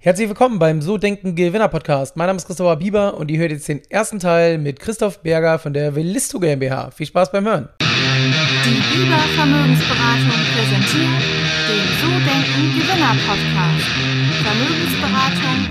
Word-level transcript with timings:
Herzlich 0.00 0.28
willkommen 0.28 0.60
beim 0.60 0.80
So 0.80 0.96
Denken 0.96 1.34
Gewinner 1.34 1.66
Podcast. 1.66 2.16
Mein 2.16 2.28
Name 2.28 2.36
ist 2.36 2.46
Christopher 2.46 2.76
Bieber 2.76 3.16
und 3.16 3.32
ihr 3.32 3.38
hört 3.40 3.50
jetzt 3.50 3.66
den 3.66 3.82
ersten 3.90 4.20
Teil 4.20 4.56
mit 4.56 4.78
Christoph 4.78 5.18
Berger 5.22 5.58
von 5.58 5.72
der 5.72 5.96
Velisto 5.96 6.38
GmbH. 6.38 6.92
Viel 6.92 7.06
Spaß 7.06 7.32
beim 7.32 7.44
Hören. 7.44 7.68
Die 7.80 8.70
Bieber 8.94 9.18
Vermögensberatung 9.34 10.38
präsentiert 10.54 11.22
den 11.66 11.82
So 11.98 12.06
Denken 12.14 12.78
Gewinner 12.78 13.16
Podcast. 13.26 13.90
Vermögensberatung 14.44 15.67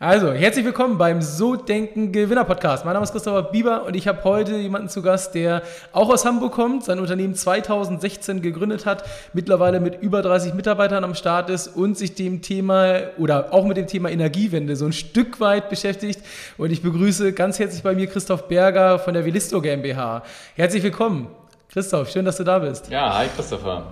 Also, 0.00 0.32
herzlich 0.32 0.64
willkommen 0.64 0.96
beim 0.96 1.20
So 1.22 1.56
Denken 1.56 2.12
Gewinner 2.12 2.44
Podcast. 2.44 2.84
Mein 2.84 2.94
Name 2.94 3.02
ist 3.02 3.10
Christopher 3.10 3.42
Bieber 3.42 3.84
und 3.84 3.96
ich 3.96 4.06
habe 4.06 4.22
heute 4.22 4.54
jemanden 4.54 4.88
zu 4.88 5.02
Gast, 5.02 5.34
der 5.34 5.62
auch 5.92 6.08
aus 6.08 6.24
Hamburg 6.24 6.52
kommt, 6.52 6.84
sein 6.84 7.00
Unternehmen 7.00 7.34
2016 7.34 8.40
gegründet 8.40 8.86
hat, 8.86 9.02
mittlerweile 9.32 9.80
mit 9.80 10.00
über 10.00 10.22
30 10.22 10.54
Mitarbeitern 10.54 11.02
am 11.02 11.16
Start 11.16 11.50
ist 11.50 11.66
und 11.66 11.98
sich 11.98 12.14
dem 12.14 12.42
Thema 12.42 13.00
oder 13.18 13.52
auch 13.52 13.66
mit 13.66 13.76
dem 13.76 13.88
Thema 13.88 14.08
Energiewende 14.08 14.76
so 14.76 14.86
ein 14.86 14.92
Stück 14.92 15.40
weit 15.40 15.68
beschäftigt. 15.68 16.20
Und 16.58 16.70
ich 16.70 16.80
begrüße 16.80 17.32
ganz 17.32 17.58
herzlich 17.58 17.82
bei 17.82 17.96
mir 17.96 18.06
Christoph 18.06 18.46
Berger 18.46 19.00
von 19.00 19.14
der 19.14 19.24
Velisto 19.24 19.60
GmbH. 19.60 20.22
Herzlich 20.54 20.84
willkommen. 20.84 21.26
Christoph, 21.72 22.08
schön, 22.08 22.24
dass 22.24 22.36
du 22.36 22.44
da 22.44 22.60
bist. 22.60 22.88
Ja, 22.88 23.18
hi 23.18 23.26
Christopher. 23.34 23.84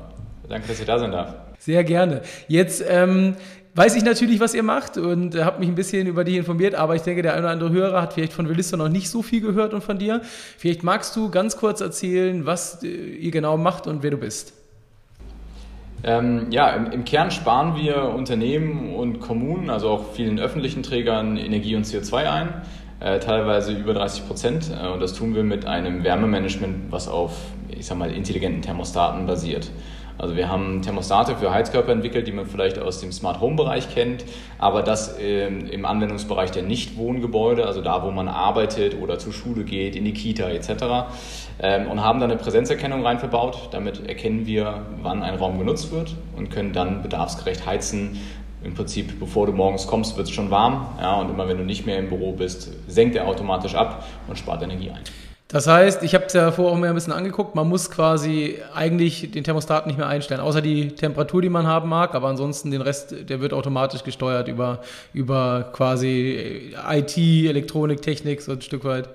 Danke, 0.48 0.68
dass 0.68 0.78
ich 0.78 0.86
da 0.86 1.00
sein 1.00 1.10
darf. 1.10 1.34
Sehr 1.58 1.82
gerne. 1.82 2.20
Jetzt 2.46 2.84
ähm, 2.86 3.34
weiß 3.76 3.94
ich 3.94 4.02
natürlich, 4.02 4.40
was 4.40 4.54
ihr 4.54 4.62
macht 4.62 4.96
und 4.96 5.34
äh, 5.34 5.44
habe 5.44 5.60
mich 5.60 5.68
ein 5.68 5.74
bisschen 5.74 6.06
über 6.06 6.24
dich 6.24 6.36
informiert, 6.36 6.74
aber 6.74 6.96
ich 6.96 7.02
denke, 7.02 7.22
der 7.22 7.34
eine 7.34 7.42
oder 7.42 7.50
andere 7.50 7.70
Hörer 7.70 8.02
hat 8.02 8.14
vielleicht 8.14 8.32
von 8.32 8.48
Velisto 8.48 8.76
noch 8.76 8.88
nicht 8.88 9.10
so 9.10 9.22
viel 9.22 9.42
gehört 9.42 9.74
und 9.74 9.84
von 9.84 9.98
dir. 9.98 10.22
Vielleicht 10.56 10.82
magst 10.82 11.14
du 11.14 11.30
ganz 11.30 11.56
kurz 11.56 11.80
erzählen, 11.80 12.46
was 12.46 12.82
äh, 12.82 12.88
ihr 12.88 13.30
genau 13.30 13.56
macht 13.56 13.86
und 13.86 14.02
wer 14.02 14.10
du 14.10 14.16
bist. 14.16 14.54
Ähm, 16.04 16.46
ja, 16.50 16.70
im, 16.70 16.90
im, 16.90 17.04
Kern 17.04 17.30
sparen 17.30 17.76
wir 17.76 18.14
Unternehmen 18.14 18.94
und 18.94 19.20
Kommunen, 19.20 19.70
also 19.70 19.90
auch 19.90 20.12
vielen 20.12 20.38
öffentlichen 20.38 20.82
Trägern, 20.82 21.36
Energie 21.36 21.74
und 21.74 21.84
CO2 21.84 22.30
ein, 22.30 22.48
äh, 23.00 23.18
teilweise 23.18 23.72
über 23.72 23.92
30 23.92 24.26
Prozent. 24.26 24.70
Äh, 24.70 24.88
und 24.88 25.00
das 25.00 25.12
tun 25.14 25.34
wir 25.34 25.42
mit 25.42 25.66
einem 25.66 26.02
Wärmemanagement, 26.02 26.90
was 26.90 27.08
auf, 27.08 27.32
ich 27.68 27.86
sag 27.86 27.98
mal, 27.98 28.10
intelligenten 28.10 28.62
Thermostaten 28.62 29.26
basiert. 29.26 29.70
Also 30.18 30.36
wir 30.36 30.48
haben 30.48 30.82
Thermostate 30.82 31.36
für 31.36 31.52
Heizkörper 31.52 31.92
entwickelt, 31.92 32.26
die 32.26 32.32
man 32.32 32.46
vielleicht 32.46 32.78
aus 32.78 33.00
dem 33.00 33.12
Smart 33.12 33.40
Home 33.40 33.56
Bereich 33.56 33.92
kennt, 33.92 34.24
aber 34.58 34.82
das 34.82 35.16
ähm, 35.20 35.66
im 35.66 35.84
Anwendungsbereich 35.84 36.50
der 36.50 36.62
Nichtwohngebäude, 36.62 37.66
also 37.66 37.82
da, 37.82 38.02
wo 38.02 38.10
man 38.10 38.28
arbeitet 38.28 38.96
oder 39.00 39.18
zur 39.18 39.32
Schule 39.32 39.64
geht, 39.64 39.94
in 39.94 40.04
die 40.04 40.14
Kita 40.14 40.48
etc. 40.48 41.08
Ähm, 41.60 41.88
und 41.88 42.02
haben 42.02 42.20
dann 42.20 42.30
eine 42.30 42.40
Präsenzerkennung 42.40 43.04
rein 43.04 43.18
verbaut. 43.18 43.68
Damit 43.72 44.08
erkennen 44.08 44.46
wir, 44.46 44.86
wann 45.02 45.22
ein 45.22 45.34
Raum 45.34 45.58
genutzt 45.58 45.92
wird 45.92 46.14
und 46.36 46.50
können 46.50 46.72
dann 46.72 47.02
bedarfsgerecht 47.02 47.66
heizen. 47.66 48.18
Im 48.64 48.74
Prinzip, 48.74 49.20
bevor 49.20 49.46
du 49.46 49.52
morgens 49.52 49.86
kommst, 49.86 50.16
wird 50.16 50.28
es 50.28 50.34
schon 50.34 50.50
warm. 50.50 50.86
Ja, 51.00 51.20
und 51.20 51.30
immer 51.30 51.46
wenn 51.46 51.58
du 51.58 51.64
nicht 51.64 51.86
mehr 51.86 51.98
im 51.98 52.08
Büro 52.08 52.32
bist, 52.32 52.72
senkt 52.88 53.14
er 53.14 53.28
automatisch 53.28 53.74
ab 53.74 54.06
und 54.26 54.38
spart 54.38 54.62
Energie 54.62 54.90
ein. 54.90 55.04
Das 55.48 55.68
heißt, 55.68 56.02
ich 56.02 56.14
habe 56.14 56.24
es 56.24 56.32
ja 56.32 56.50
vorher 56.50 56.74
auch 56.74 56.78
mal 56.78 56.88
ein 56.88 56.94
bisschen 56.94 57.12
angeguckt, 57.12 57.54
man 57.54 57.68
muss 57.68 57.88
quasi 57.88 58.56
eigentlich 58.74 59.30
den 59.30 59.44
Thermostat 59.44 59.86
nicht 59.86 59.96
mehr 59.96 60.08
einstellen, 60.08 60.40
außer 60.40 60.60
die 60.60 60.88
Temperatur, 60.88 61.40
die 61.40 61.48
man 61.48 61.68
haben 61.68 61.88
mag, 61.88 62.16
aber 62.16 62.26
ansonsten 62.26 62.72
den 62.72 62.80
Rest, 62.80 63.14
der 63.28 63.40
wird 63.40 63.52
automatisch 63.52 64.02
gesteuert 64.02 64.48
über, 64.48 64.80
über 65.14 65.70
quasi 65.72 66.72
IT, 66.90 67.16
Elektronik, 67.16 68.02
Technik, 68.02 68.42
so 68.42 68.52
ein 68.52 68.60
Stück 68.60 68.84
weit. 68.84 69.08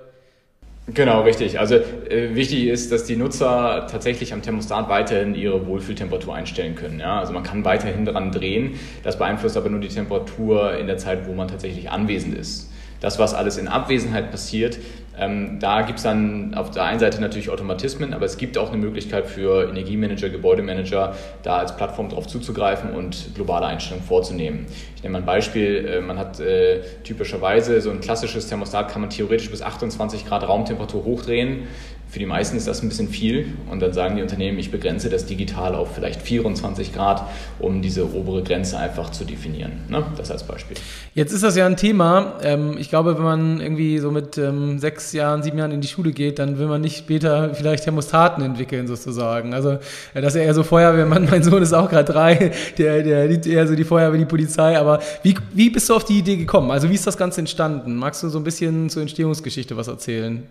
Genau, 0.86 1.20
richtig. 1.20 1.60
Also 1.60 1.76
äh, 1.76 2.34
wichtig 2.34 2.66
ist, 2.66 2.90
dass 2.90 3.04
die 3.04 3.14
Nutzer 3.14 3.86
tatsächlich 3.88 4.32
am 4.32 4.42
Thermostat 4.42 4.88
weiterhin 4.88 5.34
ihre 5.34 5.64
Wohlfühltemperatur 5.66 6.34
einstellen 6.34 6.74
können. 6.74 6.98
Ja? 6.98 7.20
Also 7.20 7.32
man 7.32 7.44
kann 7.44 7.64
weiterhin 7.64 8.04
daran 8.04 8.32
drehen. 8.32 8.80
Das 9.04 9.16
beeinflusst 9.16 9.56
aber 9.56 9.68
nur 9.68 9.78
die 9.78 9.88
Temperatur 9.88 10.76
in 10.76 10.88
der 10.88 10.96
Zeit, 10.96 11.28
wo 11.28 11.34
man 11.34 11.46
tatsächlich 11.46 11.90
anwesend 11.90 12.36
ist 12.36 12.72
das, 13.02 13.18
was 13.18 13.34
alles 13.34 13.58
in 13.58 13.68
Abwesenheit 13.68 14.30
passiert, 14.30 14.78
ähm, 15.18 15.58
da 15.60 15.82
gibt 15.82 15.98
es 15.98 16.04
dann 16.04 16.54
auf 16.54 16.70
der 16.70 16.84
einen 16.84 16.98
Seite 16.98 17.20
natürlich 17.20 17.50
Automatismen, 17.50 18.14
aber 18.14 18.24
es 18.24 18.38
gibt 18.38 18.56
auch 18.56 18.68
eine 18.68 18.78
Möglichkeit 18.78 19.26
für 19.26 19.68
Energiemanager, 19.68 20.30
Gebäudemanager, 20.30 21.14
da 21.42 21.58
als 21.58 21.76
Plattform 21.76 22.08
darauf 22.08 22.26
zuzugreifen 22.26 22.92
und 22.92 23.34
globale 23.34 23.66
Einstellungen 23.66 24.06
vorzunehmen. 24.06 24.66
Ich 24.96 25.02
nehme 25.02 25.12
mal 25.12 25.18
ein 25.18 25.26
Beispiel, 25.26 25.86
äh, 25.86 26.00
man 26.00 26.18
hat 26.18 26.40
äh, 26.40 26.80
typischerweise 27.04 27.80
so 27.80 27.90
ein 27.90 28.00
klassisches 28.00 28.46
Thermostat, 28.48 28.90
kann 28.90 29.02
man 29.02 29.10
theoretisch 29.10 29.50
bis 29.50 29.60
28 29.60 30.26
Grad 30.26 30.48
Raumtemperatur 30.48 31.04
hochdrehen. 31.04 31.64
Für 32.12 32.18
die 32.18 32.26
meisten 32.26 32.58
ist 32.58 32.68
das 32.68 32.82
ein 32.82 32.90
bisschen 32.90 33.08
viel 33.08 33.46
und 33.70 33.80
dann 33.80 33.94
sagen 33.94 34.16
die 34.16 34.22
Unternehmen, 34.22 34.58
ich 34.58 34.70
begrenze 34.70 35.08
das 35.08 35.24
digital 35.24 35.74
auf 35.74 35.94
vielleicht 35.94 36.20
24 36.20 36.92
Grad, 36.92 37.26
um 37.58 37.80
diese 37.80 38.04
obere 38.14 38.42
Grenze 38.42 38.76
einfach 38.78 39.08
zu 39.12 39.24
definieren. 39.24 39.80
Ne? 39.88 40.04
Das 40.18 40.30
als 40.30 40.46
Beispiel. 40.46 40.76
Jetzt 41.14 41.32
ist 41.32 41.42
das 41.42 41.56
ja 41.56 41.64
ein 41.64 41.78
Thema. 41.78 42.34
Ähm, 42.42 42.76
ich 42.78 42.90
glaube, 42.90 43.16
wenn 43.16 43.24
man 43.24 43.60
irgendwie 43.62 43.98
so 43.98 44.10
mit 44.10 44.36
ähm, 44.36 44.78
sechs 44.78 45.14
Jahren, 45.14 45.42
sieben 45.42 45.56
Jahren 45.56 45.72
in 45.72 45.80
die 45.80 45.88
Schule 45.88 46.12
geht, 46.12 46.38
dann 46.38 46.58
will 46.58 46.66
man 46.66 46.82
nicht 46.82 46.98
später 46.98 47.54
vielleicht 47.54 47.84
Thermostaten 47.84 48.44
entwickeln 48.44 48.86
sozusagen. 48.86 49.54
Also 49.54 49.78
äh, 50.12 50.20
das 50.20 50.34
ist 50.34 50.40
ja 50.40 50.42
eher 50.44 50.54
so 50.54 50.64
Feuerwehrmann. 50.64 51.28
Mein 51.30 51.42
Sohn 51.42 51.62
ist 51.62 51.72
auch 51.72 51.88
gerade 51.88 52.12
drei, 52.12 52.52
der, 52.76 53.02
der 53.02 53.26
liebt 53.26 53.46
eher 53.46 53.66
so 53.66 53.74
die 53.74 53.84
Feuerwehr, 53.84 54.18
die 54.18 54.26
Polizei. 54.26 54.76
Aber 54.76 55.00
wie, 55.22 55.34
wie 55.54 55.70
bist 55.70 55.88
du 55.88 55.94
auf 55.94 56.04
die 56.04 56.18
Idee 56.18 56.36
gekommen? 56.36 56.72
Also 56.72 56.90
wie 56.90 56.94
ist 56.94 57.06
das 57.06 57.16
Ganze 57.16 57.40
entstanden? 57.40 57.96
Magst 57.96 58.22
du 58.22 58.28
so 58.28 58.36
ein 58.36 58.44
bisschen 58.44 58.90
zur 58.90 59.00
Entstehungsgeschichte 59.00 59.78
was 59.78 59.88
erzählen? 59.88 60.42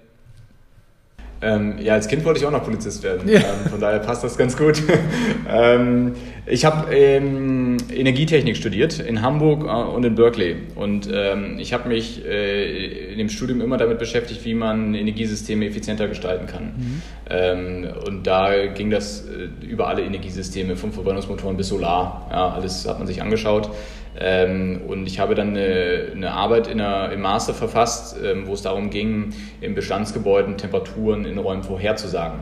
Ähm, 1.43 1.75
ja, 1.79 1.93
als 1.93 2.07
Kind 2.07 2.23
wollte 2.23 2.39
ich 2.39 2.45
auch 2.45 2.51
noch 2.51 2.63
Polizist 2.63 3.01
werden. 3.03 3.27
Ja. 3.27 3.39
Ähm, 3.39 3.69
von 3.69 3.79
daher 3.79 3.99
passt 3.99 4.23
das 4.23 4.37
ganz 4.37 4.55
gut. 4.55 4.81
ähm, 5.49 6.13
ich 6.45 6.65
habe 6.65 6.93
ähm, 6.93 7.77
Energietechnik 7.91 8.55
studiert 8.55 8.99
in 8.99 9.21
Hamburg 9.21 9.63
äh, 9.63 9.67
und 9.67 10.03
in 10.03 10.15
Berkeley. 10.15 10.57
Und 10.75 11.09
ähm, 11.11 11.57
ich 11.57 11.73
habe 11.73 11.89
mich 11.89 12.23
äh, 12.25 13.11
in 13.11 13.17
dem 13.17 13.29
Studium 13.29 13.61
immer 13.61 13.77
damit 13.77 13.97
beschäftigt, 13.97 14.45
wie 14.45 14.53
man 14.53 14.93
Energiesysteme 14.93 15.65
effizienter 15.65 16.07
gestalten 16.07 16.45
kann. 16.45 16.63
Mhm. 16.63 17.01
Ähm, 17.29 17.87
und 18.05 18.27
da 18.27 18.67
ging 18.67 18.91
das 18.91 19.25
äh, 19.25 19.65
über 19.65 19.87
alle 19.87 20.03
Energiesysteme, 20.03 20.75
vom 20.75 20.91
Verbrennungsmotoren 20.91 21.57
bis 21.57 21.69
Solar. 21.69 22.27
Ja, 22.29 22.49
alles 22.49 22.87
hat 22.87 22.99
man 22.99 23.07
sich 23.07 23.21
angeschaut. 23.21 23.71
Ähm, 24.19 24.81
und 24.87 25.07
ich 25.07 25.19
habe 25.19 25.35
dann 25.35 25.49
eine, 25.49 26.07
eine 26.13 26.31
Arbeit 26.31 26.67
in 26.67 26.79
der, 26.79 27.11
im 27.11 27.21
Master 27.21 27.53
verfasst, 27.53 28.17
ähm, 28.23 28.47
wo 28.47 28.53
es 28.53 28.61
darum 28.61 28.89
ging, 28.89 29.33
in 29.61 29.73
Bestandsgebäuden 29.73 30.57
Temperaturen 30.57 31.25
in 31.25 31.37
Räumen 31.37 31.63
vorherzusagen. 31.63 32.39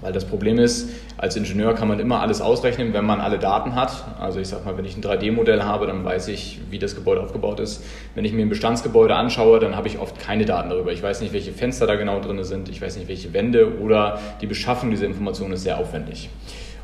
Weil 0.00 0.12
das 0.12 0.24
Problem 0.24 0.58
ist, 0.58 0.88
als 1.18 1.36
Ingenieur 1.36 1.74
kann 1.74 1.86
man 1.86 2.00
immer 2.00 2.20
alles 2.20 2.40
ausrechnen, 2.40 2.94
wenn 2.94 3.04
man 3.04 3.20
alle 3.20 3.38
Daten 3.38 3.74
hat. 3.74 4.04
Also 4.18 4.40
ich 4.40 4.48
sage 4.48 4.64
mal, 4.64 4.78
wenn 4.78 4.86
ich 4.86 4.96
ein 4.96 5.02
3D-Modell 5.02 5.62
habe, 5.62 5.86
dann 5.86 6.04
weiß 6.04 6.28
ich, 6.28 6.60
wie 6.70 6.78
das 6.78 6.94
Gebäude 6.94 7.20
aufgebaut 7.20 7.60
ist. 7.60 7.84
Wenn 8.14 8.24
ich 8.24 8.32
mir 8.32 8.42
ein 8.42 8.48
Bestandsgebäude 8.48 9.14
anschaue, 9.14 9.60
dann 9.60 9.76
habe 9.76 9.88
ich 9.88 9.98
oft 9.98 10.18
keine 10.18 10.46
Daten 10.46 10.70
darüber. 10.70 10.92
Ich 10.92 11.02
weiß 11.02 11.20
nicht, 11.20 11.34
welche 11.34 11.52
Fenster 11.52 11.86
da 11.86 11.96
genau 11.96 12.20
drin 12.20 12.42
sind, 12.44 12.70
ich 12.70 12.80
weiß 12.80 12.96
nicht, 12.96 13.08
welche 13.08 13.34
Wände 13.34 13.78
oder 13.78 14.18
die 14.40 14.46
Beschaffung 14.46 14.90
dieser 14.90 15.04
Informationen 15.04 15.52
ist 15.52 15.64
sehr 15.64 15.78
aufwendig. 15.78 16.30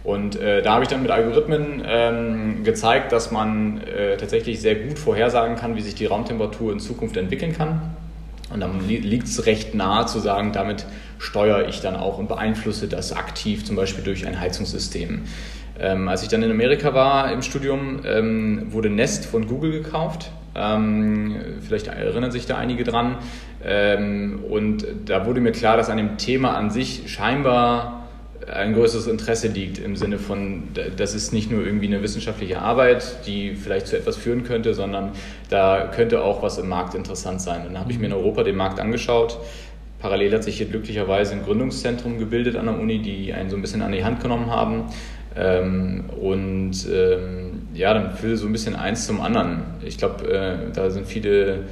Und 0.06 0.36
äh, 0.36 0.62
da 0.62 0.74
habe 0.74 0.84
ich 0.84 0.88
dann 0.88 1.02
mit 1.02 1.10
Algorithmen 1.10 1.82
ähm, 1.84 2.62
gezeigt, 2.62 3.10
dass 3.10 3.32
man 3.32 3.80
äh, 3.80 4.16
tatsächlich 4.16 4.60
sehr 4.60 4.76
gut 4.76 5.00
vorhersagen 5.00 5.56
kann, 5.56 5.74
wie 5.74 5.80
sich 5.80 5.96
die 5.96 6.06
Raumtemperatur 6.06 6.72
in 6.72 6.78
Zukunft 6.78 7.16
entwickeln 7.16 7.52
kann. 7.52 7.80
Und 8.54 8.60
dann 8.60 8.86
li 8.86 8.98
liegt 8.98 9.26
es 9.26 9.46
recht 9.46 9.74
nahe 9.74 10.06
zu 10.06 10.20
sagen, 10.20 10.52
damit 10.52 10.86
steuere 11.18 11.66
ich 11.66 11.80
dann 11.80 11.96
auch 11.96 12.18
und 12.18 12.28
beeinflusse 12.28 12.86
das 12.86 13.12
aktiv, 13.12 13.64
zum 13.64 13.74
Beispiel 13.74 14.04
durch 14.04 14.24
ein 14.28 14.38
Heizungssystem. 14.38 15.22
Ähm, 15.80 16.08
als 16.08 16.22
ich 16.22 16.28
dann 16.28 16.44
in 16.44 16.52
Amerika 16.52 16.94
war 16.94 17.32
im 17.32 17.42
Studium, 17.42 18.02
ähm, 18.04 18.72
wurde 18.72 18.90
Nest 18.90 19.26
von 19.26 19.48
Google 19.48 19.72
gekauft. 19.72 20.30
Ähm, 20.54 21.34
vielleicht 21.66 21.88
erinnern 21.88 22.30
sich 22.30 22.46
da 22.46 22.56
einige 22.56 22.84
dran. 22.84 23.16
Ähm, 23.64 24.38
und 24.48 24.86
da 25.06 25.26
wurde 25.26 25.40
mir 25.40 25.50
klar, 25.50 25.76
dass 25.76 25.90
an 25.90 25.96
dem 25.96 26.16
Thema 26.16 26.56
an 26.56 26.70
sich 26.70 27.12
scheinbar 27.12 28.05
ein 28.52 28.74
größeres 28.74 29.06
Interesse 29.06 29.48
liegt 29.48 29.78
im 29.78 29.96
Sinne 29.96 30.18
von, 30.18 30.68
das 30.96 31.14
ist 31.14 31.32
nicht 31.32 31.50
nur 31.50 31.64
irgendwie 31.64 31.86
eine 31.86 32.02
wissenschaftliche 32.02 32.60
Arbeit, 32.60 33.26
die 33.26 33.54
vielleicht 33.54 33.88
zu 33.88 33.96
etwas 33.96 34.16
führen 34.16 34.44
könnte, 34.44 34.74
sondern 34.74 35.12
da 35.50 35.90
könnte 35.94 36.22
auch 36.22 36.42
was 36.42 36.58
im 36.58 36.68
Markt 36.68 36.94
interessant 36.94 37.40
sein. 37.40 37.66
Und 37.66 37.74
dann 37.74 37.80
habe 37.80 37.92
ich 37.92 37.98
mir 37.98 38.06
in 38.06 38.12
Europa 38.12 38.44
den 38.44 38.56
Markt 38.56 38.78
angeschaut. 38.78 39.38
Parallel 39.98 40.34
hat 40.34 40.44
sich 40.44 40.58
hier 40.58 40.66
glücklicherweise 40.66 41.32
ein 41.32 41.44
Gründungszentrum 41.44 42.18
gebildet 42.18 42.56
an 42.56 42.66
der 42.66 42.78
Uni, 42.78 43.00
die 43.00 43.32
einen 43.32 43.50
so 43.50 43.56
ein 43.56 43.62
bisschen 43.62 43.82
an 43.82 43.92
die 43.92 44.04
Hand 44.04 44.20
genommen 44.20 44.50
haben. 44.50 44.84
Ähm, 45.34 46.04
und 46.20 46.86
ähm, 46.90 47.68
ja, 47.74 47.92
dann 47.94 48.12
führt 48.12 48.38
so 48.38 48.46
ein 48.46 48.52
bisschen 48.52 48.76
eins 48.76 49.06
zum 49.06 49.20
anderen. 49.20 49.62
Ich 49.84 49.98
glaube, 49.98 50.30
äh, 50.30 50.72
da 50.72 50.90
sind 50.90 51.06
viele 51.06 51.64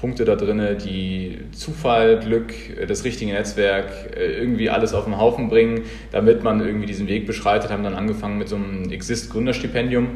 Punkte 0.00 0.24
da 0.24 0.34
drin, 0.34 0.62
die 0.82 1.38
Zufall, 1.52 2.18
Glück, 2.20 2.54
äh, 2.78 2.86
das 2.86 3.04
richtige 3.04 3.32
Netzwerk, 3.32 4.16
äh, 4.16 4.38
irgendwie 4.38 4.70
alles 4.70 4.94
auf 4.94 5.04
den 5.04 5.18
Haufen 5.18 5.48
bringen, 5.48 5.82
damit 6.10 6.42
man 6.42 6.60
irgendwie 6.60 6.86
diesen 6.86 7.06
Weg 7.06 7.26
beschreitet, 7.26 7.70
haben 7.70 7.84
dann 7.84 7.94
angefangen 7.94 8.38
mit 8.38 8.48
so 8.48 8.56
einem 8.56 8.90
Exist-Gründerstipendium, 8.90 10.08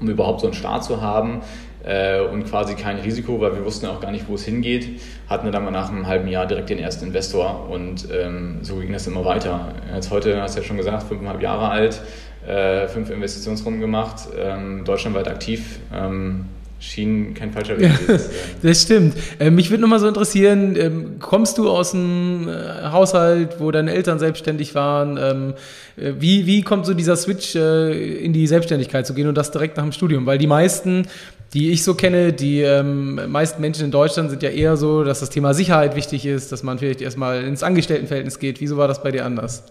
um 0.00 0.08
überhaupt 0.08 0.40
so 0.40 0.46
einen 0.46 0.54
Start 0.54 0.84
zu 0.84 1.00
haben. 1.00 1.42
äh, 1.84 2.20
und 2.20 2.44
quasi 2.44 2.74
kein 2.74 2.98
Risiko, 2.98 3.40
weil 3.40 3.54
wir 3.54 3.64
wussten 3.64 3.86
auch 3.86 4.00
gar 4.00 4.10
nicht, 4.10 4.28
wo 4.28 4.34
es 4.34 4.44
hingeht. 4.44 5.00
Hatten 5.28 5.50
dann 5.50 5.64
mal 5.64 5.70
nach 5.70 5.90
einem 5.90 6.06
halben 6.06 6.28
Jahr 6.28 6.46
direkt 6.46 6.70
den 6.70 6.78
ersten 6.78 7.06
Investor 7.06 7.68
und 7.70 8.08
ähm, 8.12 8.58
so 8.62 8.76
ging 8.76 8.92
das 8.92 9.06
immer 9.06 9.24
weiter. 9.24 9.74
Jetzt 9.94 10.10
heute, 10.10 10.42
hast 10.42 10.56
du 10.56 10.60
ja 10.60 10.66
schon 10.66 10.76
gesagt, 10.76 11.04
fünfeinhalb 11.04 11.40
Jahre 11.40 11.68
alt, 11.68 12.02
äh, 12.46 12.88
fünf 12.88 13.10
Investitionsrunden 13.10 13.80
gemacht, 13.80 14.28
ähm, 14.36 14.84
deutschlandweit 14.84 15.28
aktiv. 15.28 15.78
Ähm, 15.94 16.46
schien 16.80 17.34
kein 17.34 17.52
falscher 17.52 17.78
Weg 17.78 17.90
ja, 17.90 18.18
Das 18.62 18.82
stimmt. 18.82 19.14
Äh, 19.38 19.50
mich 19.50 19.70
würde 19.70 19.82
nochmal 19.82 19.98
so 19.98 20.06
interessieren, 20.06 20.76
ähm, 20.76 21.18
kommst 21.18 21.58
du 21.58 21.68
aus 21.68 21.94
einem 21.94 22.48
äh, 22.48 22.90
Haushalt, 22.90 23.56
wo 23.58 23.70
deine 23.70 23.92
Eltern 23.92 24.18
selbstständig 24.18 24.74
waren? 24.74 25.18
Ähm, 25.20 25.54
äh, 25.96 26.14
wie, 26.20 26.46
wie 26.46 26.62
kommt 26.62 26.86
so 26.86 26.94
dieser 26.94 27.16
Switch 27.16 27.56
äh, 27.56 28.18
in 28.18 28.32
die 28.32 28.46
Selbstständigkeit 28.46 29.06
zu 29.06 29.14
gehen 29.14 29.28
und 29.28 29.34
das 29.34 29.50
direkt 29.50 29.76
nach 29.76 29.84
dem 29.84 29.92
Studium? 29.92 30.26
Weil 30.26 30.38
die 30.38 30.46
meisten, 30.46 31.08
die 31.52 31.70
ich 31.70 31.82
so 31.82 31.94
kenne, 31.94 32.32
die 32.32 32.60
ähm, 32.60 33.20
meisten 33.30 33.60
Menschen 33.60 33.86
in 33.86 33.90
Deutschland 33.90 34.30
sind 34.30 34.42
ja 34.42 34.50
eher 34.50 34.76
so, 34.76 35.02
dass 35.02 35.20
das 35.20 35.30
Thema 35.30 35.54
Sicherheit 35.54 35.96
wichtig 35.96 36.26
ist, 36.26 36.52
dass 36.52 36.62
man 36.62 36.78
vielleicht 36.78 37.00
erstmal 37.00 37.42
ins 37.42 37.62
Angestelltenverhältnis 37.62 38.38
geht. 38.38 38.60
Wieso 38.60 38.76
war 38.76 38.86
das 38.86 39.02
bei 39.02 39.10
dir 39.10 39.24
anders? 39.24 39.64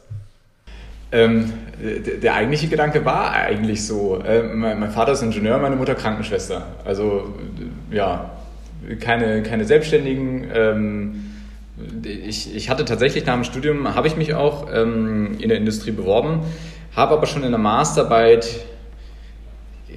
Ähm, 1.11 1.53
der, 2.21 2.33
eigentliche 2.33 2.67
Gedanke 2.67 3.05
war 3.05 3.31
eigentlich 3.31 3.85
so. 3.85 4.19
Äh, 4.19 4.43
mein, 4.43 4.79
mein, 4.79 4.91
Vater 4.91 5.13
ist 5.13 5.21
Ingenieur, 5.21 5.57
meine 5.59 5.75
Mutter 5.75 5.95
Krankenschwester. 5.95 6.65
Also 6.83 7.35
ja, 7.91 8.31
keine, 8.99 9.43
keine 9.43 9.65
Selbstständigen. 9.65 10.47
Ähm, 10.53 11.23
ich, 12.03 12.55
ich 12.55 12.69
hatte 12.69 12.85
tatsächlich 12.85 13.25
nach 13.25 13.35
dem 13.35 13.43
Studium, 13.43 13.93
habe 13.93 14.07
ich 14.07 14.17
mich 14.17 14.33
auch 14.33 14.67
ähm, 14.73 15.37
in 15.39 15.49
der 15.49 15.57
Industrie 15.59 15.91
beworben, 15.91 16.41
habe 16.95 17.13
aber 17.13 17.27
schon 17.27 17.43
in 17.43 17.51
der 17.51 17.59
Masterarbeit 17.59 18.65